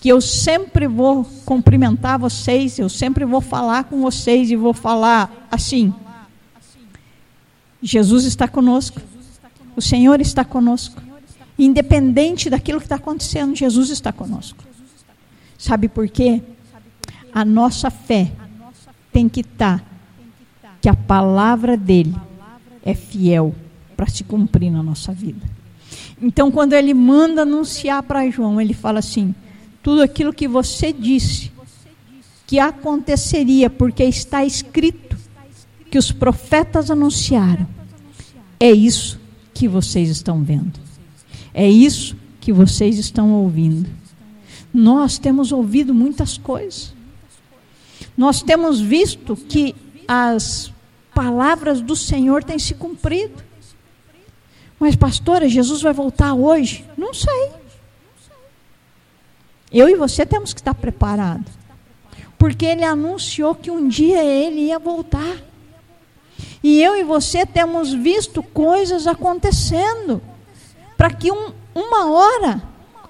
que 0.00 0.08
eu 0.08 0.20
sempre 0.20 0.86
vou 0.86 1.24
cumprimentar 1.44 2.18
vocês, 2.18 2.78
eu 2.78 2.88
sempre 2.88 3.24
vou 3.24 3.40
falar 3.40 3.84
com 3.84 4.00
vocês 4.00 4.50
e 4.50 4.56
vou 4.56 4.74
falar 4.74 5.46
assim: 5.50 5.94
Jesus 7.82 8.24
está 8.24 8.48
conosco, 8.48 9.00
o 9.76 9.80
Senhor 9.80 10.20
está 10.20 10.44
conosco, 10.44 11.00
independente 11.58 12.48
daquilo 12.48 12.78
que 12.78 12.86
está 12.86 12.96
acontecendo, 12.96 13.54
Jesus 13.54 13.90
está 13.90 14.12
conosco. 14.12 14.64
Sabe 15.58 15.88
por 15.88 16.08
quê? 16.08 16.42
A 17.32 17.44
nossa 17.44 17.90
fé 17.90 18.32
tem 19.12 19.28
que 19.28 19.40
estar 19.40 19.80
tá, 19.80 19.84
que 20.80 20.88
a 20.88 20.94
palavra 20.94 21.76
dele 21.76 22.14
é 22.84 22.94
fiel 22.94 23.54
para 23.96 24.06
se 24.08 24.22
cumprir 24.24 24.70
na 24.70 24.82
nossa 24.82 25.12
vida. 25.12 25.46
Então, 26.20 26.50
quando 26.50 26.74
ele 26.74 26.94
manda 26.94 27.42
anunciar 27.42 28.02
para 28.02 28.28
João, 28.30 28.60
ele 28.60 28.74
fala 28.74 28.98
assim: 28.98 29.34
tudo 29.82 30.02
aquilo 30.02 30.32
que 30.32 30.46
você 30.46 30.92
disse 30.92 31.52
que 32.46 32.58
aconteceria, 32.58 33.70
porque 33.70 34.04
está 34.04 34.44
escrito 34.44 35.16
que 35.90 35.98
os 35.98 36.12
profetas 36.12 36.90
anunciaram. 36.90 37.66
É 38.60 38.70
isso 38.70 39.23
que 39.54 39.68
vocês 39.68 40.08
estão 40.08 40.42
vendo. 40.42 40.78
É 41.54 41.68
isso 41.68 42.16
que 42.40 42.52
vocês 42.52 42.98
estão 42.98 43.32
ouvindo. 43.32 43.88
Nós 44.72 45.18
temos 45.18 45.52
ouvido 45.52 45.94
muitas 45.94 46.36
coisas. 46.36 46.92
Nós 48.16 48.42
temos 48.42 48.80
visto 48.80 49.36
que 49.36 49.74
as 50.06 50.72
palavras 51.14 51.80
do 51.80 51.94
Senhor 51.94 52.42
têm 52.42 52.58
se 52.58 52.74
cumprido. 52.74 53.42
Mas, 54.78 54.96
pastora, 54.96 55.48
Jesus 55.48 55.80
vai 55.80 55.92
voltar 55.92 56.34
hoje? 56.34 56.84
Não 56.96 57.14
sei. 57.14 57.50
Eu 59.72 59.88
e 59.88 59.94
você 59.94 60.26
temos 60.26 60.52
que 60.52 60.60
estar 60.60 60.74
preparados. 60.74 61.52
Porque 62.36 62.66
ele 62.66 62.84
anunciou 62.84 63.54
que 63.54 63.70
um 63.70 63.88
dia 63.88 64.22
ele 64.22 64.66
ia 64.66 64.78
voltar. 64.78 65.38
E 66.64 66.82
eu 66.82 66.96
e 66.96 67.02
você 67.02 67.44
temos 67.44 67.92
visto 67.92 68.42
coisas 68.42 69.06
acontecendo. 69.06 70.22
Para 70.96 71.10
que 71.10 71.30
um, 71.30 71.52
uma 71.74 72.10
hora, 72.10 72.62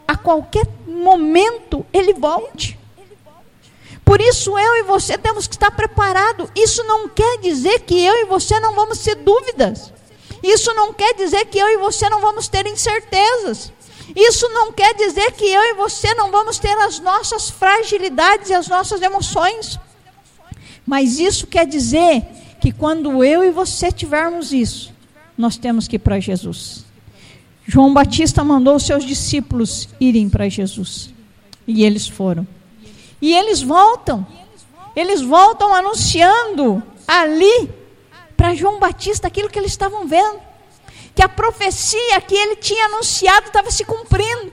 a 0.09 0.17
qualquer 0.17 0.67
momento, 0.85 1.87
ele 1.93 2.13
volte. 2.15 2.77
Por 4.05 4.21
isso 4.21 4.59
eu 4.59 4.79
e 4.79 4.83
você 4.83 5.17
temos 5.17 5.47
que 5.47 5.55
estar 5.55 5.71
preparados. 5.71 6.51
Isso 6.57 6.83
não 6.83 7.09
quer 7.09 7.39
dizer 7.39 7.79
que 7.83 7.97
eu 7.97 8.23
e 8.23 8.25
você 8.25 8.59
não 8.59 8.75
vamos 8.75 8.99
ter 8.99 9.15
dúvidas. 9.15 9.93
Isso 10.43 10.75
não 10.75 10.93
quer 10.93 11.15
dizer 11.15 11.45
que 11.45 11.57
eu 11.57 11.69
e 11.69 11.77
você 11.77 12.09
não 12.09 12.21
vamos 12.21 12.49
ter 12.49 12.67
incertezas. 12.67 13.73
Isso 14.17 14.49
não 14.49 14.73
quer 14.73 14.95
dizer 14.95 15.31
que 15.31 15.45
eu 15.45 15.63
e 15.63 15.75
você 15.75 16.13
não 16.15 16.33
vamos 16.33 16.59
ter 16.59 16.77
as 16.79 16.99
nossas 16.99 17.51
fragilidades 17.51 18.51
e 18.51 18.55
as 18.55 18.67
nossas 18.67 19.01
emoções. 19.01 19.79
Mas 20.85 21.21
isso 21.21 21.47
quer 21.47 21.69
dizer 21.69 22.27
que 22.65 22.73
quando 22.73 23.23
eu 23.23 23.45
e 23.45 23.51
você 23.51 23.93
tivermos 23.93 24.51
isso, 24.51 24.91
nós 25.37 25.59
temos 25.59 25.87
que 25.87 25.97
ir 25.97 25.99
para 25.99 26.19
Jesus. 26.19 26.83
João 27.67 27.93
Batista 27.93 28.43
mandou 28.43 28.77
os 28.77 28.87
seus 28.87 29.05
discípulos 29.05 29.87
irem 30.01 30.31
para 30.31 30.49
Jesus. 30.49 31.13
E 31.67 31.85
eles 31.85 32.09
foram. 32.09 32.47
E 33.21 33.35
eles 33.35 33.61
voltam. 33.61 34.27
Eles 34.97 35.21
voltam 35.21 35.75
anunciando 35.75 36.83
ali 37.07 37.69
para 38.35 38.55
João 38.55 38.81
Batista 38.81 39.29
aquilo 39.29 39.51
que 39.51 39.59
eles 39.59 39.73
estavam 39.73 40.07
vendo 40.07 40.41
que 41.15 41.23
a 41.23 41.29
profecia 41.29 42.19
que 42.23 42.35
ele 42.35 42.57
tinha 42.57 42.87
anunciado 42.87 43.49
estava 43.49 43.71
se 43.71 43.85
cumprindo, 43.85 44.51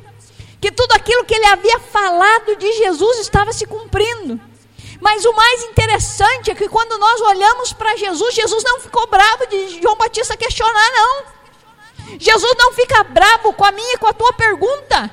que 0.59 0.69
tudo 0.69 0.91
aquilo 0.91 1.23
que 1.23 1.33
ele 1.33 1.45
havia 1.45 1.79
falado 1.79 2.57
de 2.57 2.73
Jesus 2.73 3.19
estava 3.19 3.53
se 3.53 3.65
cumprindo. 3.65 4.37
Mas 5.01 5.25
o 5.25 5.33
mais 5.33 5.63
interessante 5.63 6.51
é 6.51 6.55
que 6.55 6.69
quando 6.69 6.95
nós 6.99 7.19
olhamos 7.21 7.73
para 7.73 7.97
Jesus, 7.97 8.35
Jesus 8.35 8.63
não 8.63 8.79
ficou 8.79 9.07
bravo 9.07 9.47
de 9.47 9.81
João 9.81 9.95
Batista 9.95 10.37
questionar, 10.37 10.91
não. 10.91 11.25
Jesus 12.19 12.53
não 12.57 12.71
fica 12.73 13.03
bravo 13.03 13.51
com 13.53 13.65
a 13.65 13.71
minha 13.71 13.95
e 13.95 13.97
com 13.97 14.07
a 14.07 14.13
tua 14.13 14.31
pergunta. 14.31 15.11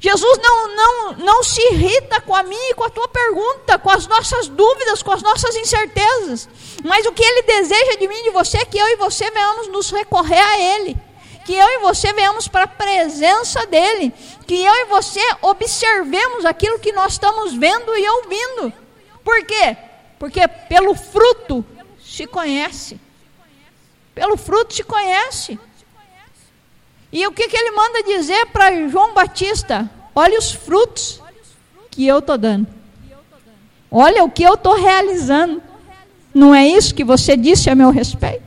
Jesus 0.00 0.38
não, 0.42 0.76
não, 0.76 1.12
não 1.12 1.42
se 1.42 1.62
irrita 1.72 2.20
com 2.20 2.34
a 2.34 2.42
minha 2.42 2.70
e 2.70 2.74
com 2.74 2.84
a 2.84 2.90
tua 2.90 3.08
pergunta, 3.08 3.78
com 3.78 3.90
as 3.90 4.06
nossas 4.06 4.48
dúvidas, 4.48 5.02
com 5.02 5.12
as 5.12 5.22
nossas 5.22 5.54
incertezas. 5.56 6.48
Mas 6.84 7.06
o 7.06 7.12
que 7.12 7.22
Ele 7.22 7.42
deseja 7.42 7.96
de 7.96 8.08
mim 8.08 8.16
e 8.16 8.24
de 8.24 8.30
você 8.30 8.58
é 8.58 8.64
que 8.64 8.76
eu 8.76 8.86
e 8.88 8.96
você 8.96 9.30
venhamos 9.30 9.68
nos 9.68 9.90
recorrer 9.90 10.40
a 10.40 10.58
Ele. 10.58 10.96
Que 11.44 11.54
eu 11.54 11.66
e 11.66 11.78
você 11.78 12.12
venhamos 12.12 12.48
para 12.48 12.64
a 12.64 12.68
presença 12.68 13.66
dEle. 13.66 14.12
Que 14.46 14.64
eu 14.64 14.72
e 14.72 14.84
você 14.86 15.20
observemos 15.42 16.44
aquilo 16.44 16.78
que 16.78 16.92
nós 16.92 17.12
estamos 17.12 17.54
vendo 17.54 17.96
e 17.96 18.08
ouvindo. 18.08 18.72
Por 19.22 19.44
quê? 19.44 19.76
Porque 20.18 20.46
pelo 20.46 20.94
fruto 20.94 21.64
se 22.02 22.26
conhece. 22.26 22.98
Pelo 24.14 24.36
fruto 24.36 24.74
se 24.74 24.84
conhece. 24.84 25.58
E 27.12 27.26
o 27.26 27.32
que, 27.32 27.48
que 27.48 27.56
ele 27.56 27.70
manda 27.72 28.02
dizer 28.02 28.46
para 28.46 28.88
João 28.88 29.14
Batista? 29.14 29.90
Olha 30.14 30.38
os 30.38 30.52
frutos 30.52 31.20
que 31.90 32.06
eu 32.06 32.18
estou 32.18 32.38
dando. 32.38 32.66
Olha 33.90 34.24
o 34.24 34.30
que 34.30 34.42
eu 34.42 34.54
estou 34.54 34.74
realizando. 34.74 35.62
Não 36.34 36.54
é 36.54 36.66
isso 36.66 36.94
que 36.94 37.04
você 37.04 37.36
disse 37.36 37.70
a 37.70 37.74
meu 37.74 37.90
respeito? 37.90 38.43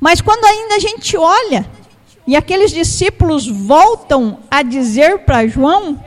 Mas 0.00 0.20
quando 0.20 0.44
ainda 0.44 0.76
a 0.76 0.78
gente 0.78 1.16
olha, 1.16 1.68
e 2.26 2.36
aqueles 2.36 2.70
discípulos 2.70 3.46
voltam 3.46 4.40
a 4.50 4.62
dizer 4.62 5.20
para 5.20 5.46
João, 5.46 6.02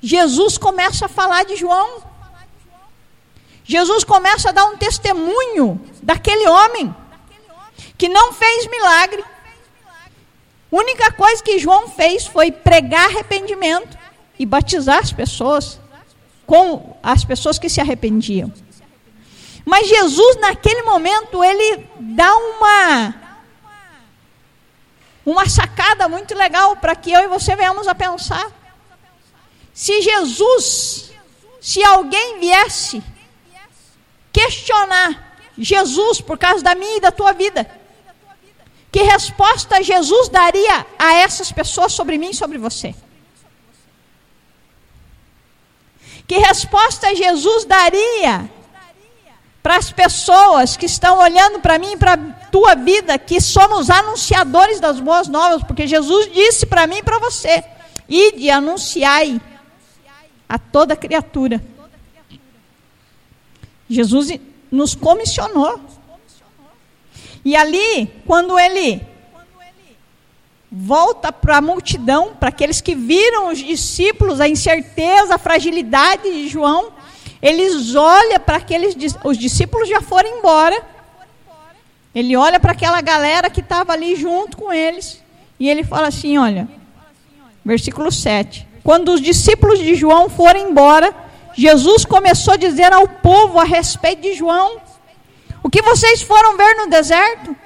Jesus 0.00 0.58
começa 0.58 1.06
a 1.06 1.08
falar 1.08 1.44
de 1.44 1.56
João. 1.56 2.02
Jesus 3.64 4.02
começa 4.04 4.48
a 4.48 4.52
dar 4.52 4.64
um 4.64 4.76
testemunho 4.76 5.80
daquele 6.02 6.48
homem 6.48 6.94
que 7.96 8.08
não 8.08 8.32
fez 8.32 8.66
milagre, 8.66 9.24
única 10.70 11.12
coisa 11.12 11.42
que 11.42 11.58
João 11.58 11.88
fez 11.88 12.26
foi 12.26 12.50
pregar 12.50 13.10
arrependimento 13.10 13.96
e 14.38 14.44
batizar 14.44 14.98
as 14.98 15.12
pessoas 15.12 15.78
com 16.46 16.96
as 17.02 17.24
pessoas 17.24 17.58
que 17.58 17.68
se 17.68 17.80
arrependiam. 17.80 18.52
Mas 19.64 19.88
Jesus, 19.88 20.36
naquele 20.36 20.82
momento, 20.82 21.42
ele 21.42 21.88
dá 21.98 22.34
uma 22.34 23.14
uma 25.24 25.48
sacada 25.48 26.08
muito 26.08 26.34
legal 26.34 26.76
para 26.76 26.96
que 26.96 27.12
eu 27.12 27.20
e 27.20 27.28
você 27.28 27.54
venhamos 27.54 27.86
a 27.86 27.94
pensar. 27.94 28.50
Se 29.72 30.02
Jesus, 30.02 31.12
se 31.60 31.82
alguém 31.84 32.40
viesse 32.40 33.02
questionar 34.32 35.38
Jesus 35.56 36.20
por 36.20 36.36
causa 36.36 36.64
da 36.64 36.74
minha 36.74 36.96
e 36.96 37.00
da 37.00 37.12
tua 37.12 37.32
vida? 37.32 37.70
Que 38.90 39.02
resposta 39.02 39.82
Jesus 39.82 40.28
daria 40.28 40.86
a 40.98 41.14
essas 41.14 41.50
pessoas 41.52 41.92
sobre 41.92 42.18
mim 42.18 42.30
e 42.30 42.34
sobre 42.34 42.58
você? 42.58 42.94
Que 46.26 46.38
resposta 46.38 47.14
Jesus 47.14 47.64
daria 47.64 48.50
para 49.62 49.76
as 49.76 49.92
pessoas 49.92 50.76
que 50.76 50.86
estão 50.86 51.18
olhando 51.18 51.60
para 51.60 51.78
mim 51.78 51.92
e 51.92 51.96
para 51.96 52.14
a 52.14 52.16
tua 52.50 52.74
vida, 52.74 53.16
que 53.18 53.40
somos 53.40 53.88
anunciadores 53.90 54.80
das 54.80 54.98
boas 54.98 55.28
novas, 55.28 55.62
porque 55.62 55.86
Jesus 55.86 56.32
disse 56.32 56.66
para 56.66 56.86
mim 56.86 56.96
e 56.96 57.02
para 57.02 57.18
você: 57.20 57.62
ide 58.08 58.50
anunciai 58.50 59.40
a 60.48 60.58
toda 60.58 60.96
criatura. 60.96 61.62
Jesus 63.88 64.38
nos 64.70 64.94
comissionou. 64.94 65.80
E 67.44 67.56
ali, 67.56 68.06
quando 68.26 68.58
ele 68.58 69.04
volta 70.70 71.30
para 71.30 71.58
a 71.58 71.60
multidão, 71.60 72.34
para 72.34 72.48
aqueles 72.48 72.80
que 72.80 72.94
viram 72.94 73.48
os 73.48 73.58
discípulos, 73.58 74.40
a 74.40 74.48
incerteza, 74.48 75.34
a 75.34 75.38
fragilidade 75.38 76.22
de 76.22 76.48
João, 76.48 76.92
eles 77.42 77.96
olham 77.96 78.38
para 78.38 78.58
aqueles, 78.58 78.96
os 79.24 79.36
discípulos 79.36 79.88
já 79.88 80.00
foram 80.00 80.38
embora. 80.38 80.80
Ele 82.14 82.36
olha 82.36 82.60
para 82.60 82.70
aquela 82.70 83.00
galera 83.00 83.50
que 83.50 83.60
estava 83.60 83.92
ali 83.92 84.14
junto 84.14 84.56
com 84.56 84.72
eles. 84.72 85.20
E 85.58 85.68
ele 85.68 85.82
fala 85.82 86.06
assim: 86.06 86.38
olha, 86.38 86.68
versículo 87.64 88.12
7. 88.12 88.68
Quando 88.84 89.12
os 89.12 89.20
discípulos 89.20 89.80
de 89.80 89.96
João 89.96 90.30
foram 90.30 90.70
embora, 90.70 91.12
Jesus 91.54 92.04
começou 92.04 92.54
a 92.54 92.56
dizer 92.56 92.92
ao 92.92 93.08
povo 93.08 93.58
a 93.58 93.64
respeito 93.64 94.22
de 94.22 94.34
João: 94.34 94.80
O 95.64 95.68
que 95.68 95.82
vocês 95.82 96.22
foram 96.22 96.56
ver 96.56 96.76
no 96.76 96.88
deserto? 96.88 97.56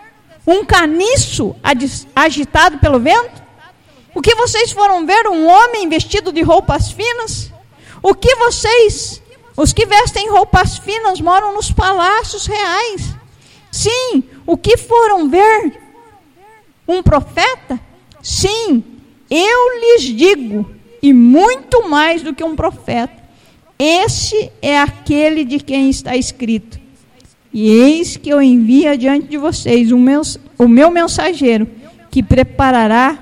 Um 0.46 0.64
caniço 0.64 1.54
agitado 2.14 2.78
pelo 2.78 3.00
vento? 3.00 3.44
O 4.14 4.22
que 4.22 4.34
vocês 4.36 4.72
foram 4.72 5.04
ver? 5.04 5.26
Um 5.26 5.46
homem 5.46 5.86
vestido 5.88 6.32
de 6.32 6.40
roupas 6.40 6.90
finas? 6.90 7.52
O 8.02 8.14
que 8.14 8.34
vocês 8.36 9.20
os 9.56 9.72
que 9.72 9.86
vestem 9.86 10.30
roupas 10.30 10.76
finas 10.76 11.20
moram 11.20 11.54
nos 11.54 11.72
palácios 11.72 12.46
reais. 12.46 13.14
Sim, 13.72 14.22
o 14.46 14.56
que 14.56 14.76
foram 14.76 15.30
ver? 15.30 15.72
Um 16.86 17.02
profeta? 17.02 17.80
Sim, 18.22 18.84
eu 19.30 19.80
lhes 19.80 20.02
digo, 20.04 20.70
e 21.02 21.12
muito 21.12 21.88
mais 21.88 22.22
do 22.22 22.34
que 22.34 22.44
um 22.44 22.54
profeta. 22.54 23.24
Esse 23.78 24.50
é 24.60 24.78
aquele 24.78 25.44
de 25.44 25.58
quem 25.58 25.88
está 25.88 26.16
escrito. 26.16 26.78
E 27.52 27.70
eis 27.70 28.16
que 28.16 28.28
eu 28.28 28.42
envio 28.42 28.90
adiante 28.90 29.26
de 29.26 29.38
vocês 29.38 29.90
o 29.90 29.98
meu, 29.98 30.20
o 30.58 30.68
meu 30.68 30.90
mensageiro, 30.90 31.66
que 32.10 32.22
preparará 32.22 33.18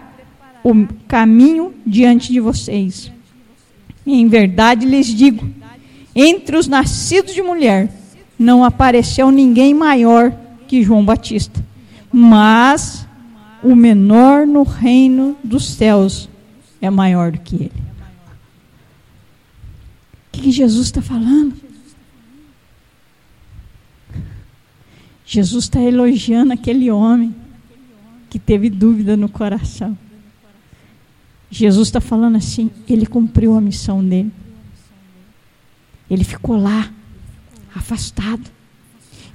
o 0.64 0.86
caminho 1.06 1.72
diante 1.86 2.32
de 2.32 2.40
vocês. 2.40 3.12
Em 4.06 4.26
verdade 4.28 4.86
lhes 4.86 5.06
digo 5.06 5.63
entre 6.14 6.56
os 6.56 6.68
nascidos 6.68 7.35
de 7.35 7.42
mulher, 7.42 7.90
não 8.38 8.64
apareceu 8.64 9.30
ninguém 9.30 9.75
maior 9.75 10.33
que 10.68 10.83
João 10.83 11.04
Batista. 11.04 11.64
Mas 12.12 13.06
o 13.62 13.75
menor 13.75 14.47
no 14.47 14.62
reino 14.62 15.37
dos 15.42 15.66
céus 15.66 16.28
é 16.80 16.90
maior 16.90 17.33
do 17.33 17.38
que 17.40 17.56
ele. 17.56 17.85
O 20.33 20.40
que 20.42 20.50
Jesus 20.50 20.87
está 20.87 21.00
falando? 21.00 21.54
Jesus 25.25 25.64
está 25.64 25.80
elogiando 25.80 26.52
aquele 26.52 26.90
homem 26.90 27.35
que 28.28 28.38
teve 28.38 28.68
dúvida 28.68 29.16
no 29.16 29.28
coração. 29.28 29.97
Jesus 31.50 31.88
está 31.88 32.00
falando 32.00 32.36
assim: 32.36 32.71
ele 32.88 33.06
cumpriu 33.06 33.56
a 33.56 33.60
missão 33.60 34.04
dele. 34.04 34.30
Ele 36.14 36.22
ficou 36.22 36.56
lá, 36.56 36.92
afastado. 37.74 38.48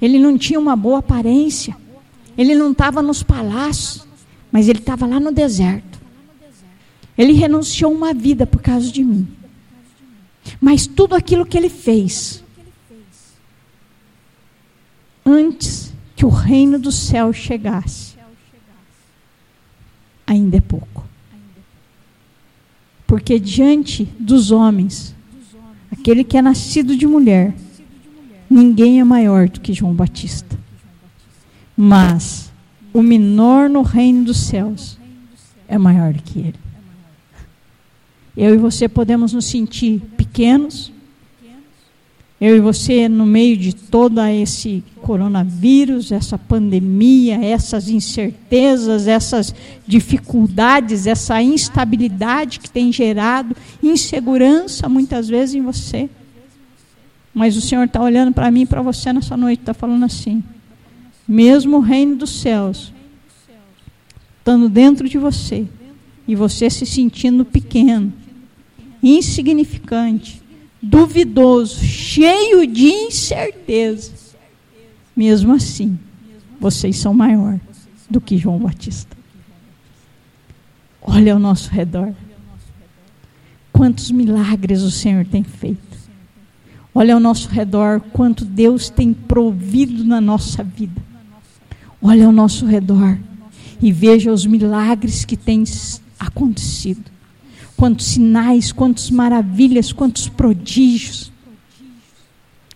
Ele 0.00 0.18
não 0.18 0.38
tinha 0.38 0.58
uma 0.58 0.74
boa 0.74 1.00
aparência. 1.00 1.76
Ele 2.38 2.54
não 2.54 2.72
estava 2.72 3.02
nos 3.02 3.22
palácios, 3.22 4.06
mas 4.50 4.66
ele 4.66 4.78
estava 4.78 5.06
lá 5.06 5.20
no 5.20 5.30
deserto. 5.30 6.00
Ele 7.18 7.34
renunciou 7.34 7.92
uma 7.92 8.14
vida 8.14 8.46
por 8.46 8.62
causa 8.62 8.90
de 8.90 9.04
mim. 9.04 9.28
Mas 10.58 10.86
tudo 10.86 11.14
aquilo 11.14 11.44
que 11.44 11.58
ele 11.58 11.68
fez, 11.68 12.42
antes 15.24 15.92
que 16.16 16.24
o 16.24 16.30
reino 16.30 16.78
do 16.78 16.90
céu 16.90 17.30
chegasse, 17.30 18.16
ainda 20.26 20.56
é 20.56 20.60
pouco. 20.62 21.04
Porque 23.06 23.38
diante 23.38 24.04
dos 24.18 24.50
homens, 24.50 25.14
aquele 26.00 26.24
que 26.24 26.36
é 26.38 26.42
nascido 26.42 26.96
de 26.96 27.06
mulher, 27.06 27.54
ninguém 28.48 29.00
é 29.00 29.04
maior 29.04 29.48
do 29.48 29.60
que 29.60 29.74
João 29.74 29.92
Batista. 29.92 30.58
Mas 31.76 32.50
o 32.92 33.02
menor 33.02 33.68
no 33.68 33.82
reino 33.82 34.24
dos 34.24 34.38
céus 34.38 34.98
é 35.68 35.76
maior 35.76 36.14
do 36.14 36.22
que 36.22 36.38
ele. 36.38 36.58
Eu 38.36 38.54
e 38.54 38.58
você 38.58 38.88
podemos 38.88 39.34
nos 39.34 39.44
sentir 39.44 40.00
pequenos. 40.16 40.90
Eu 42.40 42.56
e 42.56 42.60
você, 42.60 43.06
no 43.06 43.26
meio 43.26 43.54
de 43.54 43.74
todo 43.74 44.18
esse 44.22 44.82
coronavírus, 45.02 46.10
essa 46.10 46.38
pandemia, 46.38 47.34
essas 47.44 47.90
incertezas, 47.90 49.06
essas 49.06 49.54
dificuldades, 49.86 51.06
essa 51.06 51.42
instabilidade 51.42 52.58
que 52.58 52.70
tem 52.70 52.90
gerado 52.90 53.54
insegurança 53.82 54.88
muitas 54.88 55.28
vezes 55.28 55.54
em 55.54 55.60
você. 55.60 56.08
Mas 57.34 57.56
o 57.58 57.60
Senhor 57.60 57.84
está 57.84 58.02
olhando 58.02 58.32
para 58.32 58.50
mim 58.50 58.62
e 58.62 58.66
para 58.66 58.80
você 58.80 59.12
nessa 59.12 59.36
noite, 59.36 59.60
está 59.60 59.74
falando 59.74 60.04
assim: 60.06 60.42
mesmo 61.28 61.76
o 61.76 61.80
reino 61.80 62.16
dos 62.16 62.40
céus, 62.40 62.90
estando 64.38 64.66
dentro 64.66 65.06
de 65.06 65.18
você, 65.18 65.66
e 66.26 66.34
você 66.34 66.70
se 66.70 66.86
sentindo 66.86 67.44
pequeno, 67.44 68.12
insignificante, 69.02 70.40
duvidoso, 70.82 71.84
cheio 71.84 72.66
de 72.66 72.86
incerteza, 72.86 74.12
mesmo 75.14 75.52
assim, 75.52 75.98
vocês 76.58 76.96
são 76.96 77.12
maior 77.12 77.58
do 78.08 78.20
que 78.20 78.38
João 78.38 78.58
Batista. 78.58 79.16
Olha 81.02 81.32
ao 81.32 81.38
nosso 81.38 81.70
redor. 81.70 82.14
Quantos 83.72 84.10
milagres 84.10 84.82
o 84.82 84.90
Senhor 84.90 85.24
tem 85.24 85.42
feito. 85.42 85.90
Olha 86.94 87.14
ao 87.14 87.20
nosso 87.20 87.48
redor 87.48 88.00
quanto 88.12 88.44
Deus 88.44 88.90
tem 88.90 89.12
provido 89.12 90.04
na 90.04 90.20
nossa 90.20 90.62
vida. 90.62 91.00
Olha 92.02 92.26
ao 92.26 92.32
nosso 92.32 92.66
redor 92.66 93.18
e 93.80 93.92
veja 93.92 94.32
os 94.32 94.44
milagres 94.44 95.24
que 95.24 95.36
têm 95.36 95.64
acontecido. 96.18 97.10
Quantos 97.80 98.08
sinais, 98.08 98.72
quantas 98.72 99.08
maravilhas, 99.10 99.90
quantos 99.90 100.28
prodígios. 100.28 101.32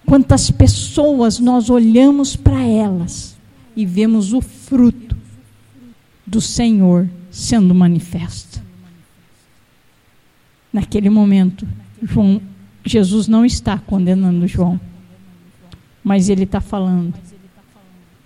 Quantas 0.06 0.50
pessoas 0.50 1.38
nós 1.38 1.68
olhamos 1.68 2.34
para 2.36 2.64
elas 2.64 3.36
e 3.76 3.84
vemos 3.84 4.32
o 4.32 4.40
fruto 4.40 5.14
do 6.26 6.40
Senhor 6.40 7.06
sendo 7.30 7.74
manifesto. 7.74 8.62
Naquele 10.72 11.10
momento, 11.10 11.68
João, 12.02 12.40
Jesus 12.82 13.28
não 13.28 13.44
está 13.44 13.76
condenando 13.76 14.48
João, 14.48 14.80
mas 16.02 16.30
ele 16.30 16.44
está 16.44 16.62
falando, 16.62 17.12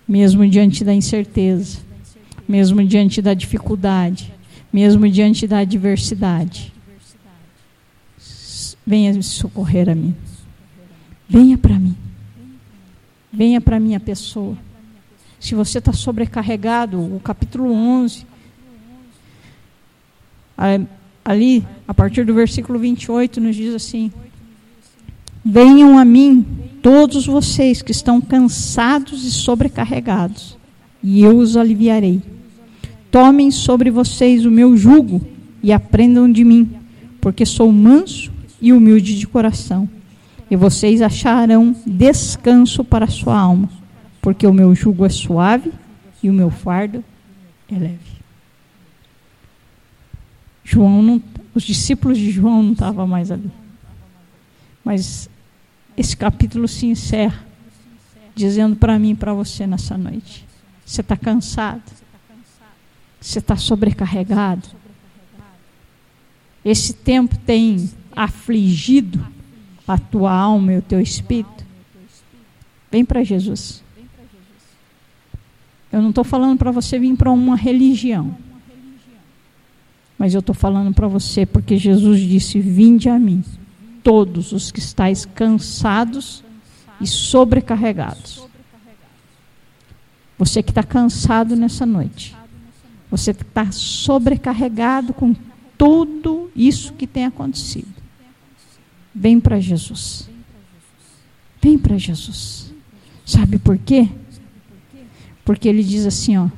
mesmo 0.07 0.47
diante 0.47 0.85
da 0.85 0.93
incerteza, 0.93 1.79
mesmo 2.47 2.81
diante 2.85 3.21
da 3.21 3.33
dificuldade, 3.33 4.38
mesmo 4.71 5.09
diante 5.09 5.47
da 5.47 5.59
adversidade, 5.59 6.73
venha 8.85 9.21
socorrer 9.21 9.89
a 9.89 9.95
mim. 9.95 10.15
Venha 11.27 11.57
para 11.57 11.77
mim. 11.77 11.95
Venha 13.31 13.61
para 13.61 13.79
minha 13.79 13.99
pessoa. 13.99 14.57
Se 15.39 15.55
você 15.55 15.77
está 15.77 15.93
sobrecarregado, 15.93 16.99
o 16.99 17.19
capítulo 17.19 17.71
11, 17.71 18.25
ali, 21.23 21.65
a 21.87 21.93
partir 21.93 22.25
do 22.25 22.33
versículo 22.33 22.77
28, 22.79 23.39
nos 23.39 23.55
diz 23.55 23.73
assim: 23.73 24.11
Venham 25.45 25.97
a 25.97 26.03
mim, 26.03 26.45
todos 26.81 27.25
vocês 27.25 27.81
que 27.81 27.91
estão 27.91 28.19
cansados 28.19 29.23
e 29.23 29.31
sobrecarregados, 29.31 30.57
e 31.01 31.21
eu 31.21 31.37
os 31.37 31.55
aliviarei. 31.55 32.21
Tomem 33.11 33.51
sobre 33.51 33.89
vocês 33.89 34.45
o 34.45 34.51
meu 34.51 34.77
jugo 34.77 35.21
e 35.63 35.71
aprendam 35.71 36.31
de 36.31 36.43
mim, 36.43 36.69
porque 37.19 37.45
sou 37.45 37.71
manso 37.71 38.31
e 38.61 38.71
humilde 38.71 39.17
de 39.17 39.27
coração 39.27 39.89
e 40.49 40.55
vocês 40.55 41.01
acharão 41.01 41.75
descanso 41.85 42.83
para 42.83 43.05
a 43.05 43.09
sua 43.09 43.37
alma, 43.37 43.69
porque 44.21 44.47
o 44.47 44.53
meu 44.53 44.73
jugo 44.73 45.05
é 45.05 45.09
suave 45.09 45.71
e 46.23 46.29
o 46.29 46.33
meu 46.33 46.49
fardo 46.49 47.03
é 47.69 47.75
leve. 47.77 48.19
João 50.63 51.01
não, 51.01 51.21
os 51.53 51.63
discípulos 51.63 52.17
de 52.17 52.31
João 52.31 52.63
não 52.63 52.73
estavam 52.73 53.07
mais 53.07 53.31
ali. 53.31 53.51
Mas 54.83 55.29
esse 55.95 56.17
capítulo 56.17 56.67
se 56.67 56.87
encerra 56.87 57.45
dizendo 58.35 58.75
para 58.75 58.97
mim 58.97 59.11
e 59.11 59.15
para 59.15 59.33
você 59.33 59.67
nessa 59.67 59.97
noite: 59.97 60.45
você 60.85 61.01
está 61.01 61.15
cansado? 61.15 61.83
Você 63.19 63.39
está 63.39 63.55
sobrecarregado? 63.55 64.67
Esse 66.63 66.93
tempo 66.93 67.37
tem 67.37 67.89
afligido 68.15 69.25
a 69.87 69.97
tua 69.97 70.31
alma 70.31 70.73
e 70.73 70.77
o 70.77 70.81
teu 70.81 70.99
espírito? 70.99 71.65
Vem 72.91 73.03
para 73.03 73.23
Jesus. 73.23 73.83
Eu 75.91 76.01
não 76.01 76.09
estou 76.09 76.23
falando 76.23 76.57
para 76.57 76.71
você 76.71 76.99
vir 76.99 77.15
para 77.15 77.31
uma 77.31 77.55
religião. 77.55 78.37
Mas 80.17 80.33
eu 80.33 80.39
estou 80.39 80.53
falando 80.53 80.93
para 80.93 81.07
você 81.07 81.45
porque 81.45 81.77
Jesus 81.77 82.19
disse: 82.19 82.59
Vinde 82.59 83.09
a 83.09 83.17
mim, 83.17 83.43
todos 84.03 84.51
os 84.51 84.71
que 84.71 84.79
estáis 84.79 85.25
cansados 85.25 86.43
e 86.99 87.07
sobrecarregados. 87.07 88.47
Você 90.37 90.61
que 90.61 90.71
está 90.71 90.83
cansado 90.83 91.55
nessa 91.55 91.85
noite. 91.85 92.35
Você 93.09 93.31
está 93.31 93.71
sobrecarregado 93.71 95.13
com 95.13 95.35
tudo 95.77 96.51
isso 96.55 96.93
que 96.93 97.07
tem 97.07 97.25
acontecido. 97.25 97.87
Vem 99.13 99.39
para 99.39 99.59
Jesus. 99.59 100.29
Vem 101.61 101.77
para 101.77 101.97
Jesus. 101.97 102.73
Sabe 103.25 103.57
por 103.57 103.77
quê? 103.77 104.09
Porque 105.43 105.67
ele 105.67 105.83
diz 105.83 106.05
assim, 106.05 106.37
ó: 106.37 106.49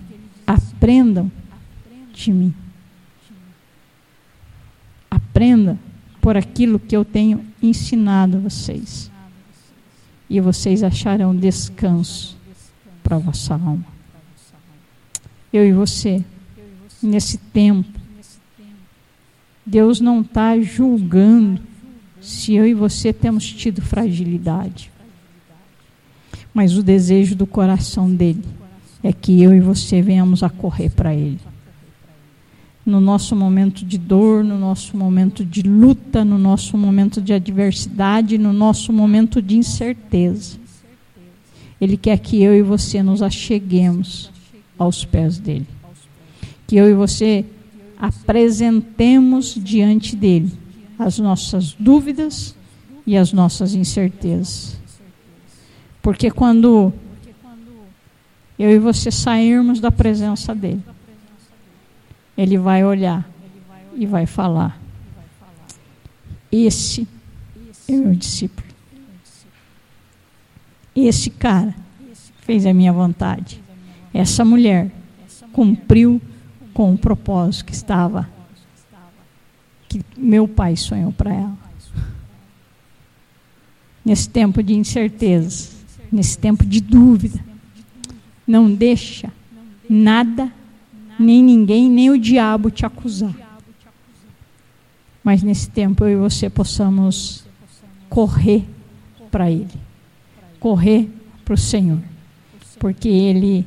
Aprendam 0.46 1.32
de 2.14 2.32
mim. 2.32 2.54
Aprenda 5.10 5.80
por 6.20 6.38
aquilo 6.38 6.80
que 6.80 6.96
eu 6.96 7.04
tenho 7.04 7.46
ensinado 7.62 8.38
a 8.38 8.40
vocês. 8.42 9.10
E 10.30 10.40
vocês 10.40 10.84
acharão 10.84 11.36
descanso 11.36 12.38
para 13.04 13.16
a 13.16 13.20
vossa 13.20 13.54
alma. 13.54 13.86
Eu 15.52 15.66
e 15.66 15.74
você, 15.74 16.24
nesse 17.02 17.38
tempo, 17.38 18.00
Deus 19.66 20.00
não 20.00 20.22
está 20.22 20.60
julgando 20.60 21.62
se 22.20 22.54
eu 22.54 22.68
e 22.68 22.74
você 22.74 23.12
temos 23.12 23.52
tido 23.52 23.82
fragilidade. 23.82 24.92
Mas 26.54 26.78
o 26.78 26.84
desejo 26.84 27.36
do 27.36 27.48
coração 27.48 28.14
dele 28.14 28.44
é 29.04 29.12
que 29.14 29.42
eu 29.42 29.54
e 29.54 29.60
você 29.60 30.02
venhamos 30.02 30.44
a 30.44 30.50
correr 30.50 30.90
para 30.90 31.14
ele. 31.14 31.40
No 32.86 33.00
nosso 33.00 33.36
momento 33.36 33.86
de 33.86 33.98
dor, 33.98 34.44
no 34.44 34.58
nosso 34.58 34.98
momento 34.98 35.46
de 35.46 35.62
luta, 35.62 36.26
no 36.26 36.38
nosso 36.38 36.78
momento 36.78 37.22
de 37.22 37.32
adversidade, 37.32 38.38
no 38.38 38.52
nosso 38.52 38.92
momento 38.92 39.42
de 39.42 39.56
incerteza. 39.56 40.60
Ele 41.80 41.96
quer 41.96 42.18
que 42.20 42.42
eu 42.42 42.54
e 42.54 42.62
você 42.62 43.02
nos 43.02 43.22
acheguemos 43.22 44.32
aos 44.78 45.06
pés 45.06 45.38
dele. 45.38 45.68
Que 46.72 46.78
eu 46.78 46.90
e 46.90 46.94
você 46.94 47.44
apresentemos 47.98 49.56
diante 49.56 50.16
dele 50.16 50.50
as 50.98 51.20
nossas 51.20 51.74
dúvidas 51.78 52.56
e 53.06 53.18
as 53.18 53.34
nossas 53.34 53.76
incertezas. 53.76 54.80
Porque 56.02 56.32
quando 56.32 56.94
eu 58.58 58.72
e 58.72 58.80
você 58.80 59.12
sairmos 59.12 59.82
da 59.82 59.92
presença 59.92 60.56
dele, 60.56 60.82
ele 62.38 62.58
vai 62.58 62.86
olhar 62.86 63.30
e 63.94 64.06
vai 64.06 64.26
falar: 64.26 64.80
Esse 66.50 67.06
é 67.86 67.92
meu 67.92 68.16
discípulo. 68.16 68.68
Esse 70.96 71.30
cara 71.32 71.76
fez 72.44 72.66
a 72.66 72.74
minha 72.74 72.94
vontade. 72.94 73.62
Essa 74.14 74.46
mulher 74.46 74.90
cumpriu 75.52 76.22
com 76.74 76.94
o 76.94 76.98
propósito 76.98 77.66
que 77.66 77.74
estava, 77.74 78.30
que 79.88 80.02
meu 80.18 80.48
pai 80.48 80.76
sonhou 80.76 81.12
para 81.12 81.34
ela. 81.34 81.58
Nesse 84.04 84.30
tempo 84.30 84.64
de 84.64 84.74
incerteza, 84.74 85.70
nesse 86.12 86.38
tempo 86.38 86.66
de 86.66 86.82
dúvida, 86.82 87.40
não 88.48 88.74
deixa 88.74 89.32
nada, 89.90 90.52
nem 91.20 91.44
ninguém, 91.44 91.90
nem 91.90 92.10
o 92.10 92.18
diabo 92.18 92.72
te 92.72 92.86
acusar. 92.86 93.36
Mas 95.24 95.44
nesse 95.44 95.70
tempo 95.70 96.04
eu 96.04 96.12
e 96.12 96.30
você 96.30 96.50
possamos 96.50 97.46
correr 98.10 98.66
para 99.30 99.52
Ele, 99.52 99.70
correr 100.60 101.10
para 101.46 101.54
o 101.54 101.58
Senhor, 101.58 102.02
porque 102.80 103.08
Ele 103.08 103.66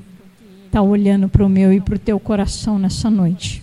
está 0.74 0.82
olhando 0.82 1.28
para 1.28 1.46
o 1.46 1.48
meu 1.48 1.72
e 1.72 1.80
para 1.80 1.94
o 1.94 1.98
teu 2.00 2.18
coração 2.18 2.80
nessa 2.80 3.08
noite, 3.08 3.62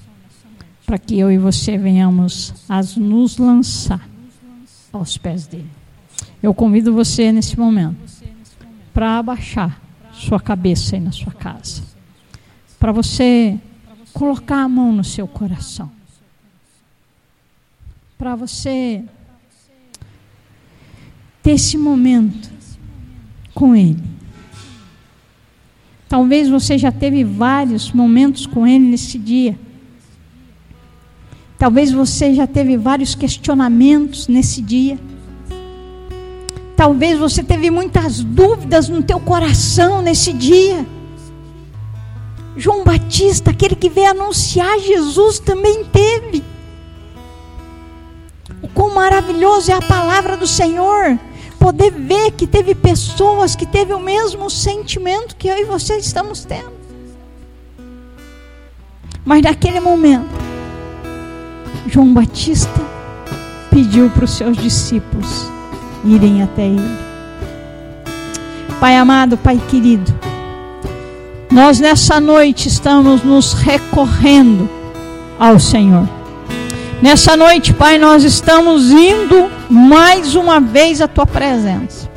para 0.86 0.97
que 0.97 1.19
eu 1.19 1.30
e 1.30 1.38
você 1.38 1.78
venhamos 1.78 2.54
a 2.69 2.82
nos 2.95 3.38
lançar 3.38 4.08
aos 4.93 5.17
pés 5.17 5.45
dele. 5.45 5.69
Eu 6.41 6.54
convido 6.54 6.93
você 6.93 7.30
nesse 7.34 7.60
momento 7.60 7.97
para 8.93 9.17
abaixar 9.17 9.82
sua 10.13 10.39
cabeça 10.39 10.95
aí 10.95 11.02
na 11.02 11.12
sua 11.12 11.34
casa, 11.34 11.84
para 12.80 12.93
você 12.93 13.60
colocar 14.13 14.63
a 14.63 14.69
mão 14.69 14.93
no 14.93 15.04
seu 15.04 15.28
coração, 15.28 15.91
para 18.17 18.38
você 18.38 19.04
ter 21.43 21.52
esse 21.52 21.78
momento 21.78 22.50
com 23.54 23.76
Ele. 23.76 24.11
Talvez 26.12 26.50
você 26.50 26.78
já 26.78 26.91
teve 26.91 27.24
vários 27.24 27.93
momentos 27.93 28.45
com 28.45 28.67
Ele 28.67 28.84
nesse 28.84 29.17
dia. 29.17 29.58
Talvez 31.58 31.89
você 31.89 32.34
já 32.34 32.45
teve 32.45 32.76
vários 32.76 33.15
questionamentos 33.15 34.28
nesse 34.28 34.62
dia. 34.62 35.00
Talvez 36.76 37.17
você 37.17 37.41
teve 37.41 37.71
muitas 37.71 38.21
dúvidas 38.26 38.89
no 38.89 39.02
teu 39.02 39.21
coração 39.21 40.02
nesse 40.02 40.34
dia. 40.34 40.86
João 42.58 42.84
Batista, 42.84 43.52
aquele 43.52 43.78
que 43.78 43.88
veio 43.88 44.10
anunciar 44.10 44.80
Jesus, 44.80 45.39
também 45.39 45.86
teve. 45.86 46.43
O 48.62 48.67
quão 48.67 48.93
maravilhoso 48.93 49.71
é 49.71 49.76
a 49.76 49.82
palavra 49.82 50.36
do 50.36 50.45
Senhor 50.45 51.17
poder 51.62 51.91
ver 51.91 52.32
que 52.32 52.47
teve 52.47 52.74
pessoas 52.74 53.56
que 53.56 53.67
teve 53.67 53.93
o 53.93 54.00
mesmo 54.00 54.50
sentimento 54.50 55.36
que 55.36 55.47
eu 55.47 55.56
e 55.60 55.63
você 55.63 55.95
estamos 55.97 56.43
tendo. 56.43 56.74
Mas 59.24 59.43
naquele 59.43 59.80
momento, 59.80 60.28
João 61.86 62.12
Batista 62.12 62.82
pediu 63.69 64.10
para 64.10 64.26
os 64.26 64.32
seus 64.32 64.58
discípulos 64.58 65.45
irem 66.04 66.41
até 66.41 66.65
ele. 66.65 66.97
Pai 68.80 68.97
amado, 68.97 69.38
Pai 69.38 69.62
querido, 69.69 70.12
nós 71.52 71.80
nessa 71.80 72.19
noite 72.19 72.69
estamos 72.69 73.21
nos 73.21 73.54
recorrendo 73.54 74.67
ao 75.38 75.60
Senhor. 75.60 76.10
Nessa 77.02 77.36
noite, 77.36 77.74
Pai, 77.74 77.98
nós 77.98 78.24
estamos 78.24 78.92
indo 78.92 79.52
mais 79.68 80.36
uma 80.36 80.60
vez 80.60 81.02
à 81.02 81.08
tua 81.08 81.26
presença. 81.26 82.08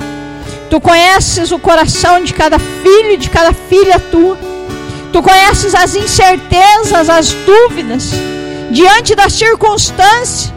Tu 0.68 0.78
conheces 0.78 1.50
o 1.52 1.58
coração 1.58 2.22
de 2.22 2.34
cada 2.34 2.58
filho 2.58 3.12
e 3.12 3.16
de 3.16 3.30
cada 3.30 3.54
filha 3.54 3.98
tua. 3.98 4.36
Tu 5.10 5.22
conheces 5.22 5.74
as 5.74 5.94
incertezas, 5.94 7.08
as 7.08 7.32
dúvidas, 7.32 8.10
diante 8.70 9.14
das 9.14 9.32
circunstâncias, 9.32 10.52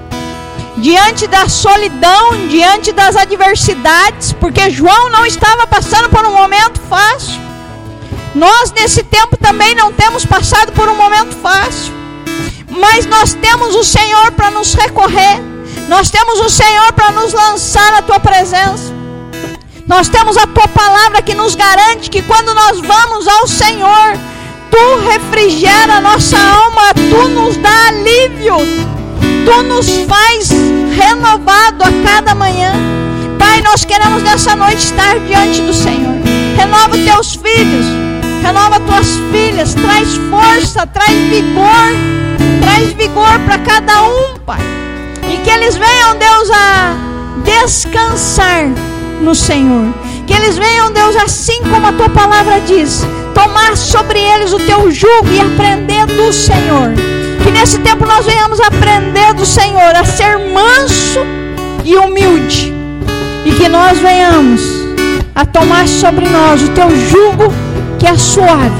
diante 0.75 1.25
da 1.25 1.47
solidão, 1.47 2.47
diante 2.49 2.91
das 2.91 3.15
adversidades, 3.15 4.33
porque 4.33 4.69
João 4.69 5.09
não 5.09 5.25
estava 5.25 5.65
passando 5.65 6.09
por 6.09 6.25
um 6.25 6.33
momento 6.33 6.81
fácil. 6.89 7.39
Nós, 8.35 8.73
nesse 8.73 9.03
tempo, 9.03 9.37
também 9.37 9.73
não 9.73 9.93
temos 9.93 10.25
passado 10.25 10.73
por 10.73 10.89
um 10.89 10.97
momento 10.97 11.33
fácil 11.37 11.96
mas 12.69 13.05
nós 13.05 13.33
temos 13.33 13.75
o 13.75 13.83
Senhor 13.83 14.31
para 14.31 14.51
nos 14.51 14.73
recorrer, 14.73 15.41
nós 15.87 16.09
temos 16.09 16.39
o 16.39 16.49
Senhor 16.49 16.91
para 16.93 17.11
nos 17.11 17.33
lançar 17.33 17.91
na 17.91 18.01
tua 18.01 18.19
presença. 18.19 18.95
Nós 19.87 20.09
temos 20.09 20.35
a 20.35 20.45
tua 20.45 20.67
palavra 20.67 21.21
que 21.21 21.33
nos 21.33 21.55
garante 21.55 22.09
que 22.09 22.21
quando 22.21 22.53
nós 22.53 22.81
vamos 22.81 23.25
ao 23.25 23.47
Senhor, 23.47 24.17
tu 24.69 25.07
refrigera 25.07 26.01
nossa 26.01 26.37
alma, 26.37 26.93
tu 26.93 27.29
nos 27.29 27.55
dá 27.55 27.87
alívio, 27.87 28.57
tu 29.45 29.63
nos 29.63 29.87
faz 30.05 30.49
renovado 30.93 31.83
a 31.83 31.91
cada 32.03 32.35
manhã. 32.35 32.73
Pai, 33.39 33.61
nós 33.61 33.85
queremos 33.85 34.21
nessa 34.23 34.55
noite 34.57 34.83
estar 34.83 35.17
diante 35.19 35.61
do 35.61 35.73
Senhor. 35.73 36.15
renova 36.57 36.97
teus 36.97 37.35
filhos, 37.35 37.85
renova 38.43 38.79
tuas 38.81 39.07
filhas, 39.31 39.73
traz 39.73 40.15
força, 40.29 40.85
traz 40.87 41.15
vigor, 41.29 41.93
traz 42.67 42.91
vigor 42.93 43.39
para 43.45 43.59
cada 43.59 44.03
um, 44.03 44.35
Pai. 44.45 44.59
E 45.31 45.37
que 45.37 45.49
eles 45.49 45.75
venham, 45.75 46.17
Deus, 46.17 46.51
a 46.51 46.95
descansar 47.43 48.65
no 49.21 49.33
Senhor. 49.33 49.93
Que 50.25 50.33
eles 50.33 50.57
venham, 50.57 50.91
Deus, 50.91 51.15
assim 51.15 51.61
como 51.63 51.87
a 51.87 51.93
tua 51.93 52.09
palavra 52.09 52.59
diz, 52.59 53.05
tomar 53.33 53.77
sobre 53.77 54.19
eles 54.19 54.51
o 54.51 54.59
teu 54.59 54.91
jugo 54.91 55.29
e 55.31 55.39
aprender 55.39 56.05
do 56.07 56.33
Senhor. 56.33 56.91
Que 57.41 57.51
nesse 57.51 57.79
tempo 57.79 58.05
nós 58.05 58.25
venhamos 58.25 58.59
aprender 58.59 59.33
do 59.33 59.45
Senhor 59.45 59.95
a 59.95 60.03
ser 60.03 60.37
manso 60.51 61.21
e 61.85 61.95
humilde. 61.95 62.73
E 63.45 63.51
que 63.53 63.69
nós 63.69 63.97
venhamos 63.99 64.61
a 65.33 65.45
tomar 65.45 65.87
sobre 65.87 66.27
nós 66.27 66.61
o 66.61 66.69
teu 66.71 66.89
jugo 66.89 67.53
que 67.97 68.05
é 68.05 68.17
suave 68.17 68.75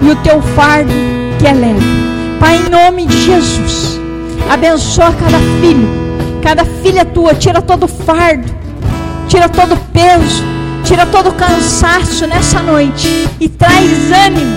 e 0.00 0.10
o 0.10 0.16
teu 0.16 0.42
fardo 0.42 0.92
que 1.38 1.46
é 1.46 1.52
leve. 1.52 2.21
Pai, 2.42 2.56
em 2.56 2.68
nome 2.68 3.06
de 3.06 3.24
Jesus, 3.24 4.00
abençoa 4.50 5.12
cada 5.12 5.38
filho, 5.60 5.88
cada 6.42 6.64
filha 6.64 7.04
tua, 7.04 7.36
tira 7.36 7.62
todo 7.62 7.86
fardo, 7.86 8.52
tira 9.28 9.48
todo 9.48 9.76
peso, 9.92 10.42
tira 10.82 11.06
todo 11.06 11.30
cansaço 11.34 12.26
nessa 12.26 12.60
noite 12.60 13.28
e 13.38 13.48
traz 13.48 14.10
ânimo, 14.26 14.56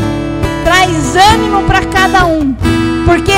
traz 0.63 1.15
ânimo 1.32 1.62
para 1.65 1.86
cada 1.86 2.26
um, 2.26 2.56
porque 3.06 3.32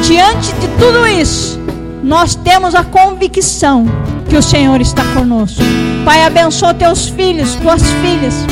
diante 0.00 0.52
de 0.60 0.68
tudo 0.78 1.04
isso, 1.04 1.58
nós 2.04 2.36
temos 2.36 2.76
a 2.76 2.84
convicção 2.84 3.86
que 4.28 4.36
o 4.36 4.42
Senhor 4.42 4.80
está 4.80 5.02
conosco. 5.06 5.60
Pai, 6.04 6.22
abençoa 6.22 6.72
teus 6.72 7.08
filhos, 7.08 7.56
tuas 7.56 7.82
filhas, 8.00 8.46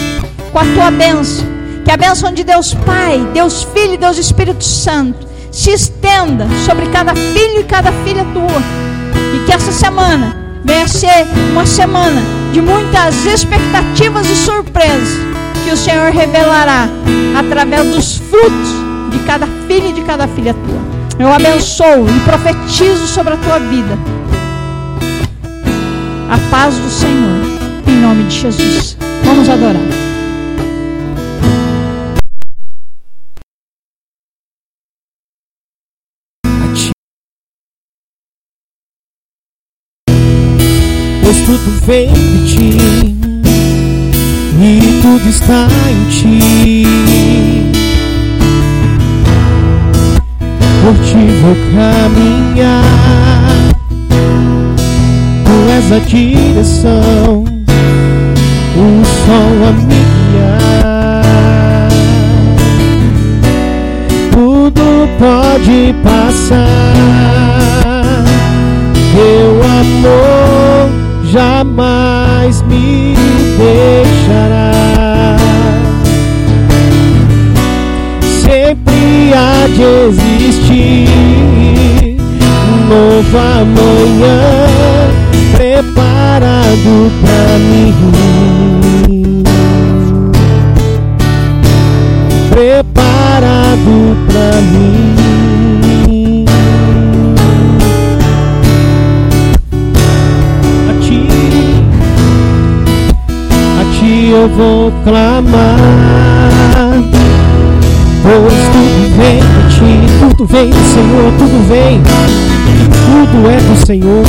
com 0.50 0.58
a 0.58 0.64
tua 0.64 0.90
bênção. 0.90 1.49
Que 1.84 1.90
a 1.90 1.96
bênção 1.96 2.32
de 2.32 2.44
Deus 2.44 2.74
Pai, 2.74 3.18
Deus 3.32 3.62
Filho 3.62 3.94
e 3.94 3.98
Deus 3.98 4.18
Espírito 4.18 4.64
Santo 4.64 5.26
se 5.50 5.70
estenda 5.70 6.46
sobre 6.64 6.86
cada 6.86 7.14
filho 7.14 7.60
e 7.60 7.64
cada 7.64 7.90
filha 8.04 8.24
tua. 8.32 8.62
E 9.34 9.44
que 9.44 9.52
essa 9.52 9.72
semana 9.72 10.36
venha 10.64 10.86
ser 10.86 11.26
uma 11.52 11.66
semana 11.66 12.22
de 12.52 12.60
muitas 12.60 13.24
expectativas 13.24 14.28
e 14.28 14.36
surpresas 14.36 15.18
que 15.64 15.70
o 15.70 15.76
Senhor 15.76 16.10
revelará 16.12 16.88
através 17.38 17.94
dos 17.94 18.16
frutos 18.16 18.70
de 19.10 19.18
cada 19.20 19.46
filho 19.66 19.88
e 19.88 19.92
de 19.92 20.02
cada 20.02 20.28
filha 20.28 20.54
tua. 20.54 20.80
Eu 21.18 21.32
abençoo 21.32 22.06
e 22.08 22.20
profetizo 22.20 23.06
sobre 23.06 23.34
a 23.34 23.36
tua 23.36 23.58
vida 23.58 23.98
a 26.30 26.38
paz 26.48 26.76
do 26.76 26.88
Senhor, 26.88 27.40
em 27.88 27.96
nome 27.96 28.22
de 28.24 28.36
Jesus. 28.36 28.96
Vamos 29.24 29.48
adorar. 29.48 30.09
Pois 41.30 41.42
tudo 41.42 41.70
vem 41.86 42.08
de 42.12 42.44
ti 42.44 42.76
e 44.60 45.00
tudo 45.00 45.28
está 45.28 45.68
em 45.88 46.04
ti. 46.10 46.84
Por 50.82 50.96
ti 51.04 51.22
vou 51.40 51.56
caminhar, 51.72 52.82
tu 55.44 55.54
és 55.70 55.92
a 55.92 55.98
direção, 56.00 57.44
o 58.74 59.04
sol 59.04 59.56
a 59.68 59.72
me. 59.86 60.00
Tudo 64.32 65.08
pode 65.20 65.94
passar, 66.02 66.66
teu 69.14 69.62
amor 69.62 70.39
jamais 71.30 72.62
me 72.62 73.14
deixará. 73.56 75.36
Sempre 78.22 79.32
há 79.32 79.66
de 79.68 79.82
existir 80.08 81.08
um 82.10 82.88
novo 82.88 83.38
amanhã 83.38 84.40
preparado 85.56 87.12
pra 87.20 87.42
mim. 87.58 89.44
Preparado 92.50 94.16
pra 94.26 94.50
mim. 94.62 95.39
Eu 104.40 104.48
vou 104.48 104.92
clamar. 105.05 105.76
Pois 108.22 108.68
tudo 108.72 109.16
vem 109.16 109.40
de 109.40 109.62
ti, 109.74 109.92
tudo 110.20 110.46
vem 110.46 110.70
do 110.70 110.85
Senhor, 110.94 111.33
tudo 111.38 111.68
vem, 111.68 112.00
tudo 113.07 113.50
é 113.50 113.57
do 113.57 113.76
Senhor. 113.87 114.24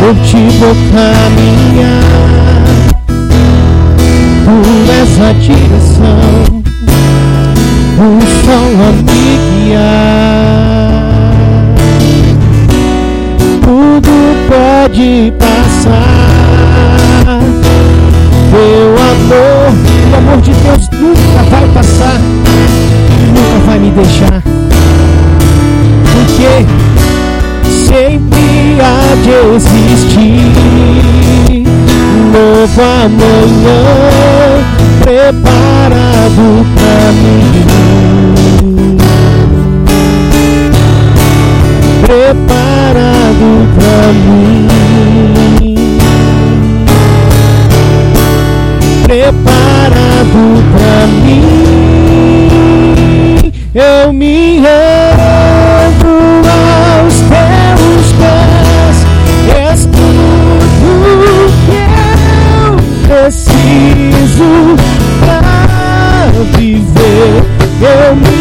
Por 0.00 0.14
ti 0.24 0.48
vou 0.58 0.74
caminhar, 0.92 2.02
tu 4.44 4.56
és 4.98 5.12
a 5.20 5.32
direção, 5.34 6.62
o 7.98 8.00
sol 8.44 8.70
a 8.88 8.92
me 8.92 9.30
guiar. 9.66 10.90
Tudo 13.62 14.12
pode 14.48 15.32
passar, 15.38 16.29
amor, 19.30 19.72
o 20.10 20.16
amor 20.16 20.40
de 20.40 20.52
Deus 20.52 20.88
nunca 20.90 21.42
vai 21.50 21.68
passar, 21.68 22.20
nunca 23.28 23.58
vai 23.66 23.78
me 23.78 23.90
deixar. 23.90 24.42
Porque 26.12 26.66
sempre 27.86 28.78
há 28.80 29.14
de 29.22 29.30
existir 29.56 30.52
novo 32.32 32.82
amanhã 32.82 33.80
preparado 35.00 36.66
pra 36.74 37.12
mim. 37.12 37.46
Preparado 42.02 43.48
pra 43.76 44.12
mim. 44.12 44.49
Preparado 50.30 50.62
pra 50.72 51.06
mim. 51.06 52.20
Eu 53.74 54.12
me 54.12 54.60
rendo 54.60 56.08
aos 56.48 57.14
teus 57.20 58.12
pés, 58.18 59.06
és 59.56 59.80
tudo 59.86 60.90
que 61.66 61.78
eu 62.58 62.76
preciso 63.06 64.50
pra 65.20 65.42
viver. 66.56 67.44
Eu 67.80 68.14
me 68.16 68.39